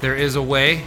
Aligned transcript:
There 0.00 0.14
is 0.14 0.36
a 0.36 0.42
way, 0.42 0.84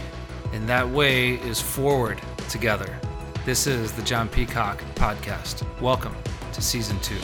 and 0.54 0.66
that 0.70 0.88
way 0.88 1.34
is 1.34 1.60
forward 1.60 2.18
together. 2.48 2.98
This 3.44 3.66
is 3.66 3.92
the 3.92 4.00
John 4.00 4.26
Peacock 4.26 4.82
Podcast. 4.94 5.66
Welcome 5.82 6.16
to 6.54 6.62
season 6.62 6.98
two. 7.00 7.18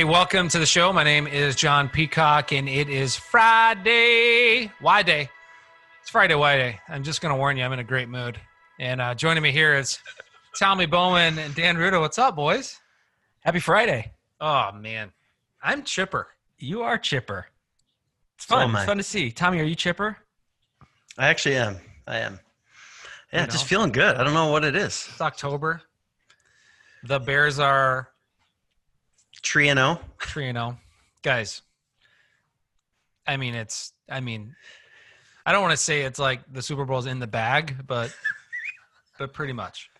Hey, 0.00 0.04
welcome 0.04 0.48
to 0.48 0.58
the 0.58 0.64
show. 0.64 0.94
My 0.94 1.04
name 1.04 1.26
is 1.26 1.54
John 1.54 1.86
Peacock, 1.90 2.52
and 2.54 2.66
it 2.70 2.88
is 2.88 3.16
Friday. 3.16 4.72
Why 4.80 5.02
day? 5.02 5.28
It's 6.00 6.08
Friday, 6.08 6.34
why 6.36 6.56
day? 6.56 6.78
I'm 6.88 7.02
just 7.02 7.20
going 7.20 7.34
to 7.34 7.38
warn 7.38 7.58
you, 7.58 7.64
I'm 7.64 7.72
in 7.74 7.80
a 7.80 7.84
great 7.84 8.08
mood. 8.08 8.40
And 8.78 8.98
uh, 9.02 9.14
joining 9.14 9.42
me 9.42 9.52
here 9.52 9.74
is 9.74 9.98
Tommy 10.58 10.86
Bowman 10.86 11.38
and 11.38 11.54
Dan 11.54 11.76
Ruda. 11.76 12.00
What's 12.00 12.18
up, 12.18 12.34
boys? 12.34 12.80
Happy 13.40 13.60
Friday. 13.60 14.10
Oh, 14.40 14.72
man. 14.72 15.12
I'm 15.62 15.82
chipper. 15.82 16.28
You 16.56 16.80
are 16.80 16.96
chipper. 16.96 17.48
It's 18.36 18.46
So 18.46 18.54
fun. 18.54 18.70
am 18.70 18.76
I. 18.76 18.78
it's 18.80 18.86
fun 18.88 18.96
to 18.96 19.02
see. 19.02 19.30
Tommy, 19.30 19.60
are 19.60 19.64
you 19.64 19.74
chipper? 19.74 20.16
I 21.18 21.28
actually 21.28 21.56
am. 21.56 21.76
I 22.06 22.20
am. 22.20 22.40
Yeah, 23.34 23.42
You 23.42 23.48
just 23.48 23.64
know? 23.66 23.68
feeling 23.68 23.92
good. 23.92 24.16
I 24.16 24.24
don't 24.24 24.32
know 24.32 24.50
what 24.50 24.64
it 24.64 24.74
is. 24.76 25.06
It's 25.12 25.20
October. 25.20 25.82
The 27.04 27.20
Bears 27.20 27.58
are 27.58 28.08
Tree 29.42 29.68
and 29.68 29.78
O. 29.78 29.98
3 30.22 30.52
0. 30.52 30.78
Guys, 31.22 31.62
I 33.26 33.36
mean, 33.36 33.54
it's, 33.54 33.92
I 34.08 34.20
mean, 34.20 34.54
I 35.46 35.52
don't 35.52 35.62
want 35.62 35.72
to 35.72 35.76
say 35.82 36.02
it's 36.02 36.18
like 36.18 36.40
the 36.52 36.62
Super 36.62 36.84
Bowl's 36.84 37.06
in 37.06 37.18
the 37.18 37.26
bag, 37.26 37.76
but, 37.86 38.14
but 39.18 39.32
pretty 39.32 39.52
much. 39.52 39.90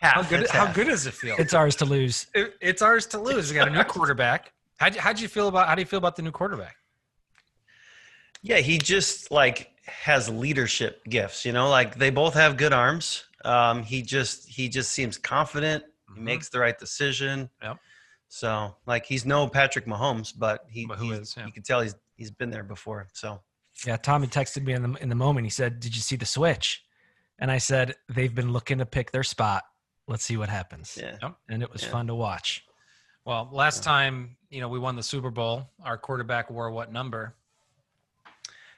Half. 0.00 0.14
How 0.14 0.22
good, 0.22 0.40
it's 0.40 0.50
how 0.50 0.66
half. 0.66 0.74
good 0.74 0.86
does 0.88 1.06
it 1.06 1.14
feel? 1.14 1.36
It's 1.38 1.54
ours 1.54 1.76
to 1.76 1.84
lose. 1.84 2.26
It, 2.34 2.54
it's 2.60 2.82
ours 2.82 3.06
to 3.06 3.20
lose. 3.20 3.50
We 3.50 3.54
got 3.56 3.68
a 3.68 3.70
new 3.70 3.84
quarterback. 3.84 4.52
How'd 4.78 4.94
you, 4.96 5.00
how'd 5.00 5.20
you 5.20 5.28
feel 5.28 5.46
about 5.48 5.68
how 5.68 5.74
do 5.76 5.80
you 5.82 5.86
feel 5.86 5.98
about 5.98 6.16
the 6.16 6.22
new 6.22 6.32
quarterback? 6.32 6.74
Yeah, 8.42 8.58
he 8.58 8.78
just 8.78 9.30
like 9.30 9.70
has 9.86 10.28
leadership 10.28 11.04
gifts. 11.04 11.44
You 11.44 11.52
know, 11.52 11.68
like 11.70 11.94
they 11.96 12.10
both 12.10 12.34
have 12.34 12.56
good 12.56 12.72
arms. 12.72 13.24
Um, 13.44 13.84
he 13.84 14.02
just 14.02 14.48
he 14.48 14.68
just 14.68 14.90
seems 14.90 15.16
confident. 15.18 15.84
He 16.14 16.20
Mhm. 16.20 16.24
makes 16.24 16.48
the 16.48 16.58
right 16.58 16.76
decision. 16.76 17.48
Yep. 17.62 17.78
So 18.34 18.74
like 18.86 19.04
he's 19.04 19.26
no 19.26 19.46
Patrick 19.46 19.84
Mahomes, 19.84 20.32
but 20.34 20.64
he 20.70 20.86
But 20.86 20.96
who 20.98 21.10
he's- 21.10 21.18
is, 21.20 21.34
yeah. 21.36 21.44
you 21.44 21.52
can 21.52 21.62
tell 21.62 21.82
he's 21.82 21.94
he's 22.16 22.30
been 22.30 22.48
there 22.48 22.62
before. 22.64 23.06
So 23.12 23.42
Yeah, 23.86 23.98
Tommy 23.98 24.26
texted 24.26 24.64
me 24.64 24.72
in 24.72 24.82
the 24.82 25.02
in 25.02 25.10
the 25.10 25.14
moment. 25.14 25.44
He 25.44 25.50
said, 25.50 25.80
"Did 25.80 25.94
you 25.94 26.00
see 26.00 26.16
the 26.16 26.24
switch?" 26.24 26.82
And 27.38 27.50
I 27.50 27.58
said, 27.58 27.94
"They've 28.08 28.34
been 28.34 28.50
looking 28.50 28.78
to 28.78 28.86
pick 28.86 29.10
their 29.10 29.22
spot. 29.22 29.64
Let's 30.08 30.24
see 30.24 30.38
what 30.38 30.48
happens." 30.48 30.96
yeah, 30.98 31.18
And 31.50 31.62
it 31.62 31.70
was 31.70 31.82
Yeah. 31.82 31.90
fun 31.90 32.06
to 32.06 32.14
watch. 32.14 32.64
Well, 33.26 33.50
last 33.52 33.82
time 33.84 34.38
you 34.48 34.62
know 34.62 34.68
we 34.70 34.78
won 34.78 34.96
the 34.96 35.02
Super 35.02 35.30
Bowl, 35.30 35.68
our 35.84 35.98
quarterback 35.98 36.48
wore 36.50 36.70
what 36.70 36.90
number? 36.90 37.36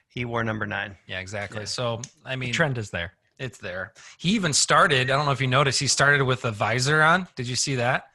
he 0.09 0.25
wore 0.25 0.43
number 0.43 0.65
nine. 0.65 0.97
Yeah, 1.07 1.19
exactly. 1.19 1.59
Yeah. 1.61 1.65
So 1.65 2.01
I 2.25 2.31
The 2.31 2.37
mean, 2.37 2.53
trend 2.53 2.77
is 2.77 2.89
there. 2.89 3.13
it's 3.37 3.57
there. 3.57 3.93
He 4.17 4.31
even 4.31 4.51
started. 4.53 5.09
I 5.09 5.15
don't 5.15 5.25
know 5.25 5.31
if 5.31 5.39
you 5.41 5.47
noticed. 5.47 5.79
He 5.79 5.87
started 5.87 6.23
with 6.23 6.43
a 6.45 6.51
visor 6.51 7.01
on. 7.01 7.27
Did 7.35 7.47
you 7.47 7.55
see 7.55 7.75
that? 7.75 8.09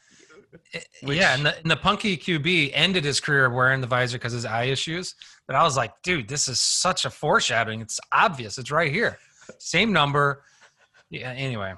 Which- 1.02 1.18
yeah, 1.18 1.34
and 1.34 1.46
the, 1.46 1.56
and 1.58 1.70
the 1.70 1.76
punky 1.76 2.16
QB 2.16 2.70
ended 2.74 3.04
his 3.04 3.20
career 3.20 3.48
wearing 3.50 3.80
the 3.80 3.86
visor 3.86 4.18
because 4.18 4.32
his 4.32 4.44
eye 4.44 4.64
issues. 4.64 5.14
But 5.46 5.56
I 5.56 5.62
was 5.62 5.76
like, 5.76 5.92
dude, 6.02 6.28
this 6.28 6.48
is 6.48 6.60
such 6.60 7.04
a 7.04 7.10
foreshadowing. 7.10 7.80
It's 7.80 7.98
obvious. 8.12 8.58
It's 8.58 8.70
right 8.70 8.92
here. 8.92 9.18
Same 9.58 9.92
number. 9.92 10.42
Yeah. 11.10 11.30
Anyway, 11.32 11.74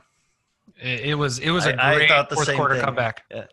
it, 0.81 1.01
it 1.01 1.15
was 1.15 1.39
it 1.39 1.51
was 1.51 1.67
a 1.67 1.75
I- 1.83 1.93
I 1.93 1.95
great 1.97 2.09
the 2.29 2.35
fourth 2.35 2.55
quarter 2.55 2.75
thing. 2.77 2.85
comeback. 2.85 3.25
Yeah. 3.31 3.45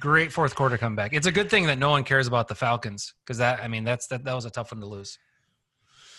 Great 0.00 0.32
fourth 0.32 0.56
quarter 0.56 0.76
comeback. 0.76 1.12
It's 1.14 1.26
a 1.28 1.32
good 1.32 1.48
thing 1.48 1.66
that 1.66 1.78
no 1.78 1.90
one 1.90 2.02
cares 2.02 2.26
about 2.26 2.48
the 2.48 2.54
Falcons 2.56 3.14
because 3.24 3.38
that 3.38 3.60
I 3.62 3.68
mean 3.68 3.84
that's 3.84 4.08
that 4.08 4.24
that 4.24 4.34
was 4.34 4.44
a 4.44 4.50
tough 4.50 4.72
one 4.72 4.80
to 4.80 4.86
lose. 4.86 5.18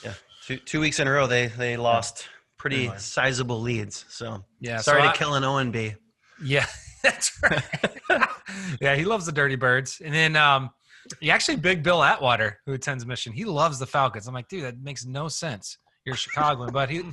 Yeah, 0.03 0.13
two 0.47 0.57
two 0.57 0.79
weeks 0.79 0.99
in 0.99 1.07
a 1.07 1.11
row 1.11 1.27
they 1.27 1.47
they 1.47 1.75
lost 1.75 2.29
pretty 2.57 2.87
Pretty 2.87 2.99
sizable 3.01 3.59
leads. 3.59 4.05
So 4.07 4.45
Yeah. 4.61 4.77
sorry 4.77 5.01
so 5.01 5.07
to 5.07 5.11
I- 5.11 5.17
kill 5.17 5.33
an 5.35 5.43
O 5.43 5.57
and 5.57 5.73
B. 5.73 5.93
Yeah, 6.41 6.65
that's 7.05 7.39
right. 7.43 8.27
yeah, 8.81 8.95
he 8.95 9.05
loves 9.05 9.25
the 9.25 9.31
Dirty 9.31 9.55
Birds. 9.55 10.01
And 10.03 10.13
then 10.13 10.35
um 10.35 10.71
he 11.21 11.29
actually 11.29 11.57
big 11.57 11.83
Bill 11.83 12.03
Atwater, 12.03 12.59
who 12.65 12.73
attends 12.73 13.05
mission, 13.05 13.31
he 13.31 13.45
loves 13.45 13.77
the 13.79 13.85
Falcons. 13.85 14.27
I'm 14.27 14.33
like, 14.33 14.47
dude, 14.47 14.63
that 14.63 14.81
makes 14.81 15.05
no 15.05 15.27
sense. 15.27 15.77
You're 16.05 16.15
Chicagoan, 16.15 16.71
but 16.71 16.89
he 16.89 17.03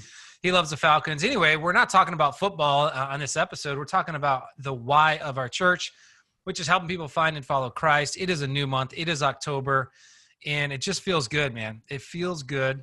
he 0.43 0.53
loves 0.53 0.71
the 0.71 0.77
Falcons. 0.77 1.25
Anyway, 1.25 1.57
we're 1.57 1.73
not 1.73 1.89
talking 1.89 2.15
about 2.15 2.39
football 2.39 2.87
uh, 2.87 3.09
on 3.11 3.21
this 3.21 3.37
episode. 3.37 3.79
We're 3.79 3.85
talking 3.85 4.15
about 4.15 4.45
the 4.59 4.73
why 4.73 5.19
of 5.19 5.39
our 5.39 5.49
church, 5.49 5.93
which 6.45 6.61
is 6.61 6.67
helping 6.67 6.89
people 6.89 7.09
find 7.09 7.37
and 7.37 7.45
follow 7.45 7.71
Christ. 7.71 8.17
It 8.19 8.29
is 8.29 8.43
a 8.43 8.47
new 8.47 8.67
month. 8.67 8.93
It 8.97 9.09
is 9.09 9.23
October, 9.23 9.93
and 10.45 10.73
it 10.73 10.81
just 10.81 11.03
feels 11.03 11.29
good, 11.29 11.55
man. 11.55 11.83
It 11.89 12.03
feels 12.03 12.43
good. 12.43 12.83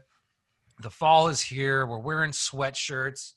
The 0.82 0.90
fall 0.90 1.28
is 1.28 1.42
here. 1.42 1.86
We're 1.86 2.00
wearing 2.00 2.32
sweatshirts. 2.32 3.34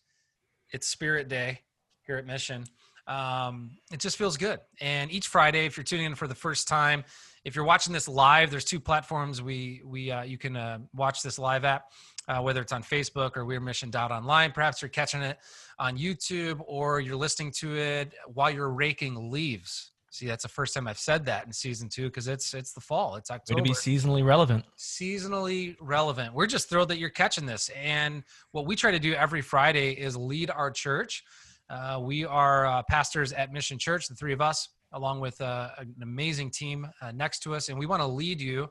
It's 0.73 0.87
Spirit 0.87 1.29
Day 1.29 1.61
here 2.07 2.17
at 2.17 2.27
Mission 2.27 2.65
um, 3.07 3.71
it 3.93 4.01
just 4.01 4.17
feels 4.17 4.37
good. 4.37 4.61
And 4.81 5.11
each 5.11 5.29
Friday, 5.29 5.67
if 5.67 5.77
you're 5.77 5.85
tuning 5.85 6.07
in 6.07 6.15
for 6.15 6.29
the 6.29 6.35
first 6.35 6.69
time, 6.69 7.05
if 7.45 7.57
you're 7.57 7.65
watching 7.65 7.93
this 7.93 8.09
live, 8.09 8.51
there's 8.51 8.65
two 8.65 8.81
platforms 8.81 9.43
we 9.43 9.83
we 9.85 10.11
uh, 10.11 10.23
you 10.23 10.39
can 10.39 10.57
uh, 10.57 10.79
watch 10.95 11.23
this 11.23 11.39
live 11.39 11.65
at, 11.65 11.83
uh, 12.29 12.41
whether 12.41 12.61
it's 12.61 12.73
on 12.73 12.83
Facebook 12.83 13.37
or 13.37 13.45
We're 13.45 13.61
Mission 13.61 13.91
Online. 13.91 14.53
Perhaps 14.53 14.81
you're 14.81 14.89
catching 14.89 15.23
it 15.23 15.39
on 15.79 15.99
YouTube 15.99 16.61
or 16.67 17.01
you're 17.01 17.17
listening 17.17 17.51
to 17.59 17.77
it 17.77 18.15
while 18.27 18.51
you're 18.51 18.71
raking 18.71 19.31
leaves. 19.31 19.91
See, 20.11 20.27
that's 20.27 20.43
the 20.43 20.49
first 20.51 20.75
time 20.75 20.87
I've 20.87 20.99
said 20.99 21.25
that 21.25 21.47
in 21.47 21.53
season 21.53 21.89
two 21.89 22.05
because 22.05 22.29
it's 22.29 22.55
it's 22.55 22.73
the 22.73 22.81
fall. 22.81 23.17
It's 23.17 23.31
Way 23.31 23.37
October 23.37 23.61
to 23.61 23.63
be 23.65 23.71
seasonally 23.71 24.25
relevant. 24.25 24.65
seasonally 24.79 25.75
relevant. 25.81 26.35
We're 26.35 26.47
just 26.47 26.69
thrilled 26.69 26.91
that 26.91 26.99
you're 26.99 27.11
catching 27.11 27.47
this. 27.47 27.71
And 27.71 28.23
what 28.53 28.67
we 28.67 28.77
try 28.77 28.91
to 28.91 28.99
do 28.99 29.15
every 29.15 29.41
Friday 29.41 29.93
is 29.93 30.17
lead 30.17 30.51
our 30.51 30.71
church. 30.71 31.25
Uh, 31.73 31.99
we 31.99 32.23
are 32.27 32.67
uh, 32.67 32.83
pastors 32.91 33.33
at 33.33 33.51
Mission 33.51 33.79
Church, 33.79 34.07
the 34.07 34.15
three 34.15 34.35
of 34.35 34.43
us, 34.43 34.69
along 34.93 35.21
with 35.21 35.41
uh, 35.41 35.71
an 35.79 35.95
amazing 36.03 36.51
team 36.51 36.87
uh, 37.01 37.13
next 37.13 37.39
to 37.39 37.55
us. 37.55 37.71
And 37.71 37.79
we 37.79 37.87
want 37.87 38.03
to 38.03 38.07
lead 38.07 38.43
you 38.43 38.69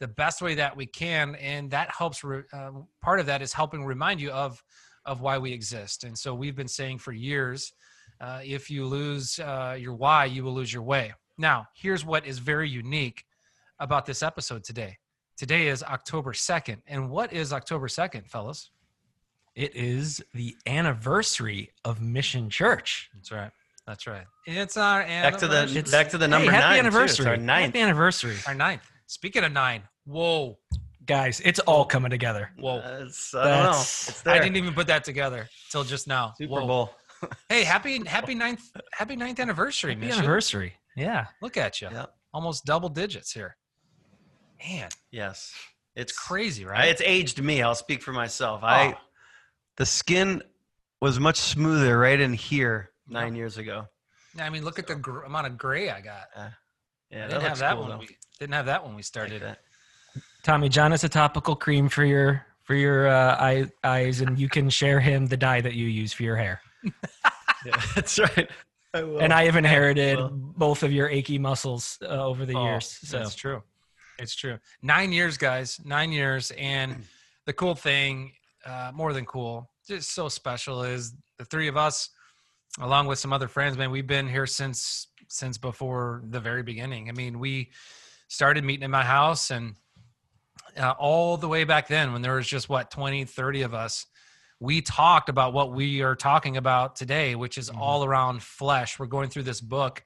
the 0.00 0.08
best 0.08 0.42
way 0.42 0.56
that 0.56 0.76
we 0.76 0.84
can. 0.86 1.36
And 1.36 1.70
that 1.70 1.90
helps, 1.96 2.24
re- 2.24 2.42
uh, 2.52 2.72
part 3.00 3.20
of 3.20 3.26
that 3.26 3.40
is 3.40 3.52
helping 3.52 3.84
remind 3.84 4.20
you 4.20 4.32
of, 4.32 4.60
of 5.04 5.20
why 5.20 5.38
we 5.38 5.52
exist. 5.52 6.02
And 6.02 6.18
so 6.18 6.34
we've 6.34 6.56
been 6.56 6.66
saying 6.66 6.98
for 6.98 7.12
years 7.12 7.72
uh, 8.20 8.40
if 8.44 8.68
you 8.68 8.84
lose 8.84 9.38
your 9.38 9.94
why, 9.94 10.24
you 10.24 10.42
will 10.42 10.52
lose 10.52 10.72
your 10.72 10.82
way. 10.82 11.14
Now, 11.38 11.66
here's 11.76 12.04
what 12.04 12.26
is 12.26 12.40
very 12.40 12.68
unique 12.68 13.24
about 13.78 14.06
this 14.06 14.24
episode 14.24 14.64
today. 14.64 14.98
Today 15.36 15.68
is 15.68 15.84
October 15.84 16.32
2nd. 16.32 16.78
And 16.88 17.10
what 17.10 17.32
is 17.32 17.52
October 17.52 17.86
2nd, 17.86 18.26
fellas? 18.26 18.70
It 19.60 19.76
is 19.76 20.22
the 20.32 20.56
anniversary 20.66 21.70
of 21.84 22.00
Mission 22.00 22.48
Church. 22.48 23.10
That's 23.14 23.30
right. 23.30 23.50
That's 23.86 24.06
right. 24.06 24.24
It's 24.46 24.78
our 24.78 25.02
Back 25.02 25.36
to 25.36 25.48
the 25.48 25.54
anniversary. 25.56 25.78
It's- 25.80 25.90
back 25.92 26.08
to 26.10 26.16
the 26.18 26.28
number 26.28 26.50
hey, 26.50 26.56
happy 26.56 26.80
nine. 26.82 26.90
too. 26.90 26.98
It's 27.00 27.20
our 27.20 27.36
ninth. 27.36 27.66
Happy 27.74 27.80
anniversary, 27.80 28.36
our 28.46 28.54
ninth. 28.54 28.90
Speaking 29.06 29.44
of 29.44 29.52
nine, 29.52 29.82
whoa, 30.06 30.56
guys! 31.04 31.42
It's 31.44 31.58
all 31.60 31.84
coming 31.84 32.10
together. 32.10 32.50
whoa. 32.58 32.78
Uh, 32.78 33.04
it's, 33.06 33.34
I 33.34 33.44
don't 33.44 33.50
know. 33.50 33.62
That's- 33.64 34.08
It's 34.08 34.22
there. 34.22 34.32
I 34.34 34.38
didn't 34.38 34.56
even 34.56 34.72
put 34.72 34.86
that 34.86 35.04
together 35.04 35.46
till 35.70 35.84
just 35.84 36.08
now. 36.08 36.32
Super 36.38 36.60
Whoa. 36.62 36.66
Bowl. 36.66 36.94
Hey, 37.50 37.64
happy 37.64 38.02
happy 38.06 38.34
ninth 38.34 38.62
happy 38.92 39.14
ninth 39.14 39.40
anniversary, 39.40 39.92
Happy 39.92 40.06
Mission. 40.06 40.20
anniversary! 40.20 40.72
Yeah, 40.96 41.26
Look 41.42 41.58
at 41.58 41.82
you. 41.82 41.88
Yeah. 41.92 42.06
Almost 42.32 42.64
double 42.64 42.88
digits 42.88 43.30
here. 43.30 43.58
Man, 44.66 44.88
Yes. 45.10 45.52
it's 45.94 46.12
It's 46.12 46.18
crazy, 46.18 46.64
I, 46.64 46.68
right? 46.70 46.88
it's 46.88 47.02
aged 47.04 47.42
me. 47.42 47.60
I'll 47.60 47.74
speak 47.74 48.02
for 48.02 48.12
myself. 48.14 48.62
I 48.64 48.92
Oh. 48.94 48.98
The 49.80 49.86
skin 49.86 50.42
was 51.00 51.18
much 51.18 51.38
smoother 51.38 51.98
right 51.98 52.20
in 52.20 52.34
here 52.34 52.90
nine 53.08 53.34
years 53.34 53.56
ago. 53.56 53.86
Yeah, 54.36 54.44
I 54.44 54.50
mean, 54.50 54.62
look 54.62 54.78
at 54.78 54.86
the 54.86 54.94
gr- 54.94 55.22
amount 55.22 55.46
of 55.46 55.56
gray 55.56 55.88
I 55.88 56.02
got. 56.02 56.24
Yeah, 56.36 57.24
I 57.24 57.28
didn't 57.28 57.40
have 57.40 57.58
that 57.60 57.72
cool, 57.72 57.80
when 57.84 57.90
though. 57.92 57.96
we 57.96 58.08
didn't 58.38 58.52
have 58.52 58.66
that 58.66 58.82
when 58.84 58.92
we 58.92 58.98
Like 58.98 59.04
started. 59.06 59.40
that. 59.40 59.60
Tommy 60.42 60.68
John 60.68 60.92
is 60.92 61.02
a 61.02 61.08
topical 61.08 61.56
cream 61.56 61.88
for 61.88 62.04
your 62.04 62.44
for 62.62 62.74
your 62.74 63.08
uh, 63.08 63.36
eye, 63.40 63.70
eyes, 63.82 64.20
and 64.20 64.38
you 64.38 64.50
can 64.50 64.68
share 64.68 65.00
him 65.00 65.26
the 65.28 65.36
dye 65.38 65.62
that 65.62 65.72
you 65.72 65.86
use 65.86 66.12
for 66.12 66.24
your 66.24 66.36
hair. 66.36 66.60
Yeah, 67.64 67.80
that's 67.94 68.18
right. 68.18 68.50
I 68.94 69.02
will. 69.02 69.18
And 69.20 69.32
I 69.32 69.44
have 69.44 69.56
inherited 69.56 70.16
well. 70.18 70.30
both 70.32 70.82
of 70.82 70.92
your 70.92 71.08
achy 71.08 71.38
muscles 71.38 71.98
uh, 72.02 72.06
over 72.26 72.44
the 72.46 72.54
Oh, 72.54 72.64
years. 72.64 72.86
So 73.02 73.18
That's 73.18 73.34
true. 73.34 73.62
It's 74.18 74.34
true. 74.34 74.58
Nine 74.82 75.12
years, 75.12 75.36
guys. 75.38 75.78
Nine 75.84 76.10
years. 76.12 76.52
And 76.58 77.04
the 77.46 77.52
cool 77.52 77.74
thing, 77.74 78.32
uh, 78.64 78.92
more 78.94 79.12
than 79.12 79.26
cool, 79.26 79.69
just 79.90 80.14
so 80.14 80.28
special 80.28 80.84
is 80.84 81.14
the 81.36 81.44
three 81.44 81.66
of 81.66 81.76
us, 81.76 82.10
along 82.80 83.08
with 83.08 83.18
some 83.18 83.32
other 83.32 83.48
friends, 83.48 83.76
man, 83.76 83.90
we've 83.90 84.06
been 84.06 84.28
here 84.28 84.46
since 84.46 85.08
since 85.26 85.58
before 85.58 86.22
the 86.30 86.38
very 86.40 86.62
beginning. 86.62 87.08
I 87.08 87.12
mean, 87.12 87.40
we 87.40 87.70
started 88.28 88.64
meeting 88.64 88.84
in 88.84 88.90
my 88.90 89.04
house 89.04 89.50
and 89.50 89.74
uh, 90.76 90.94
all 90.98 91.36
the 91.36 91.48
way 91.48 91.64
back 91.64 91.88
then 91.88 92.12
when 92.12 92.22
there 92.22 92.36
was 92.36 92.46
just 92.46 92.68
what 92.68 92.92
20 92.92 93.24
30 93.24 93.62
of 93.62 93.74
us 93.74 94.06
we 94.60 94.80
talked 94.80 95.28
about 95.28 95.52
what 95.52 95.72
we 95.72 96.00
are 96.02 96.14
talking 96.14 96.56
about 96.56 96.94
today 96.94 97.34
which 97.34 97.58
is 97.58 97.68
Mhm. 97.68 97.78
all 97.78 98.04
around 98.04 98.40
flesh 98.40 98.96
we're 99.00 99.06
going 99.06 99.28
through 99.28 99.42
this 99.42 99.60
book 99.60 100.04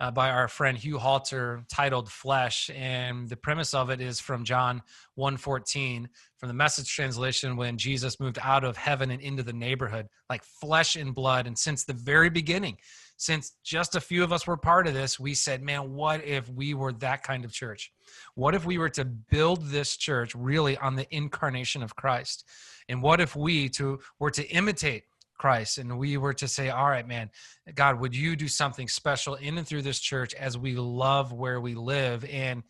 uh, 0.00 0.10
by 0.10 0.30
our 0.30 0.48
friend 0.48 0.76
hugh 0.76 0.98
halter 0.98 1.64
titled 1.72 2.10
flesh. 2.10 2.70
And 2.74 3.28
the 3.28 3.36
premise 3.36 3.74
of 3.74 3.90
it 3.90 4.00
is 4.00 4.20
from 4.20 4.44
john 4.44 4.82
114 5.14 6.08
from 6.38 6.48
the 6.48 6.54
message 6.54 6.92
translation 6.92 7.56
when 7.56 7.78
jesus 7.78 8.20
moved 8.20 8.38
out 8.42 8.64
of 8.64 8.76
heaven 8.76 9.10
and 9.10 9.20
into 9.20 9.42
the 9.42 9.52
neighborhood 9.52 10.06
like 10.28 10.44
flesh 10.44 10.96
and 10.96 11.14
blood. 11.14 11.46
And 11.46 11.58
since 11.58 11.84
the 11.84 11.92
very 11.92 12.30
beginning 12.30 12.78
since 13.16 13.52
just 13.64 13.94
a 13.94 14.00
few 14.00 14.24
of 14.24 14.32
us 14.32 14.46
were 14.46 14.56
part 14.56 14.86
of 14.86 14.94
this 14.94 15.20
we 15.20 15.34
said 15.34 15.62
man 15.62 15.92
what 15.92 16.24
if 16.24 16.48
we 16.48 16.74
were 16.74 16.92
that 16.92 17.22
kind 17.22 17.44
of 17.44 17.52
church? 17.52 17.92
What 18.34 18.54
if 18.54 18.64
we 18.64 18.78
were 18.78 18.90
to 18.90 19.04
build 19.04 19.66
this 19.66 19.96
church 19.96 20.34
really 20.34 20.76
on 20.78 20.96
the 20.96 21.06
incarnation 21.14 21.82
of 21.82 21.96
Christ? 21.96 22.44
And 22.88 23.02
what 23.02 23.20
if 23.20 23.34
we 23.34 23.68
to 23.70 24.00
were 24.18 24.30
to 24.30 24.46
imitate 24.50 25.04
Christ 25.36 25.78
and 25.78 25.98
we 25.98 26.16
were 26.16 26.34
to 26.34 26.48
say, 26.48 26.70
all 26.70 26.88
right, 26.88 27.06
man, 27.06 27.30
God, 27.74 28.00
would 28.00 28.14
you 28.14 28.36
do 28.36 28.48
something 28.48 28.88
special 28.88 29.34
in 29.36 29.58
and 29.58 29.66
through 29.66 29.82
this 29.82 30.00
church 30.00 30.34
as 30.34 30.56
we 30.56 30.74
love 30.74 31.32
where 31.32 31.60
we 31.60 31.74
live? 31.74 32.24
And, 32.24 32.62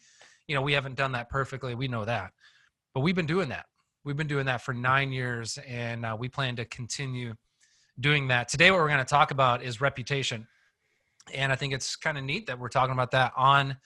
you 0.48 0.54
know, 0.54 0.62
we 0.62 0.72
haven't 0.72 0.96
done 0.96 1.12
that 1.12 1.28
perfectly. 1.28 1.74
We 1.74 1.88
know 1.88 2.04
that. 2.04 2.32
But 2.94 3.00
we've 3.00 3.14
been 3.14 3.26
doing 3.26 3.48
that. 3.50 3.66
We've 4.04 4.16
been 4.16 4.26
doing 4.26 4.46
that 4.46 4.62
for 4.62 4.74
nine 4.74 5.12
years 5.12 5.58
and 5.66 6.04
uh, 6.04 6.16
we 6.18 6.28
plan 6.28 6.56
to 6.56 6.64
continue 6.64 7.34
doing 7.98 8.28
that. 8.28 8.48
Today, 8.48 8.70
what 8.70 8.80
we're 8.80 8.88
going 8.88 8.98
to 8.98 9.04
talk 9.04 9.30
about 9.30 9.62
is 9.62 9.80
reputation. 9.80 10.46
And 11.32 11.52
I 11.52 11.56
think 11.56 11.72
it's 11.72 11.96
kind 11.96 12.18
of 12.18 12.24
neat 12.24 12.46
that 12.46 12.58
we're 12.58 12.68
talking 12.68 12.92
about 12.92 13.12
that 13.12 13.32
on 13.36 13.76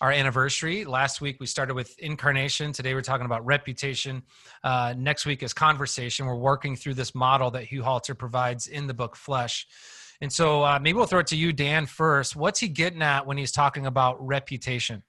our 0.00 0.10
anniversary. 0.10 0.84
Last 0.84 1.20
week 1.20 1.36
we 1.40 1.46
started 1.46 1.74
with 1.74 1.98
incarnation. 1.98 2.72
Today 2.72 2.94
we're 2.94 3.02
talking 3.02 3.26
about 3.26 3.44
reputation. 3.44 4.22
Uh, 4.64 4.94
next 4.96 5.26
week 5.26 5.42
is 5.42 5.52
conversation. 5.52 6.26
We're 6.26 6.36
working 6.36 6.74
through 6.74 6.94
this 6.94 7.14
model 7.14 7.50
that 7.50 7.64
Hugh 7.64 7.82
Halter 7.82 8.14
provides 8.14 8.66
in 8.66 8.86
the 8.86 8.94
book 8.94 9.14
Flesh. 9.14 9.66
And 10.22 10.32
so 10.32 10.62
uh, 10.62 10.78
maybe 10.80 10.96
we'll 10.96 11.06
throw 11.06 11.20
it 11.20 11.26
to 11.28 11.36
you, 11.36 11.52
Dan, 11.52 11.86
first. 11.86 12.34
What's 12.34 12.60
he 12.60 12.68
getting 12.68 13.02
at 13.02 13.26
when 13.26 13.36
he's 13.36 13.52
talking 13.52 13.86
about 13.86 14.24
reputation? 14.26 15.02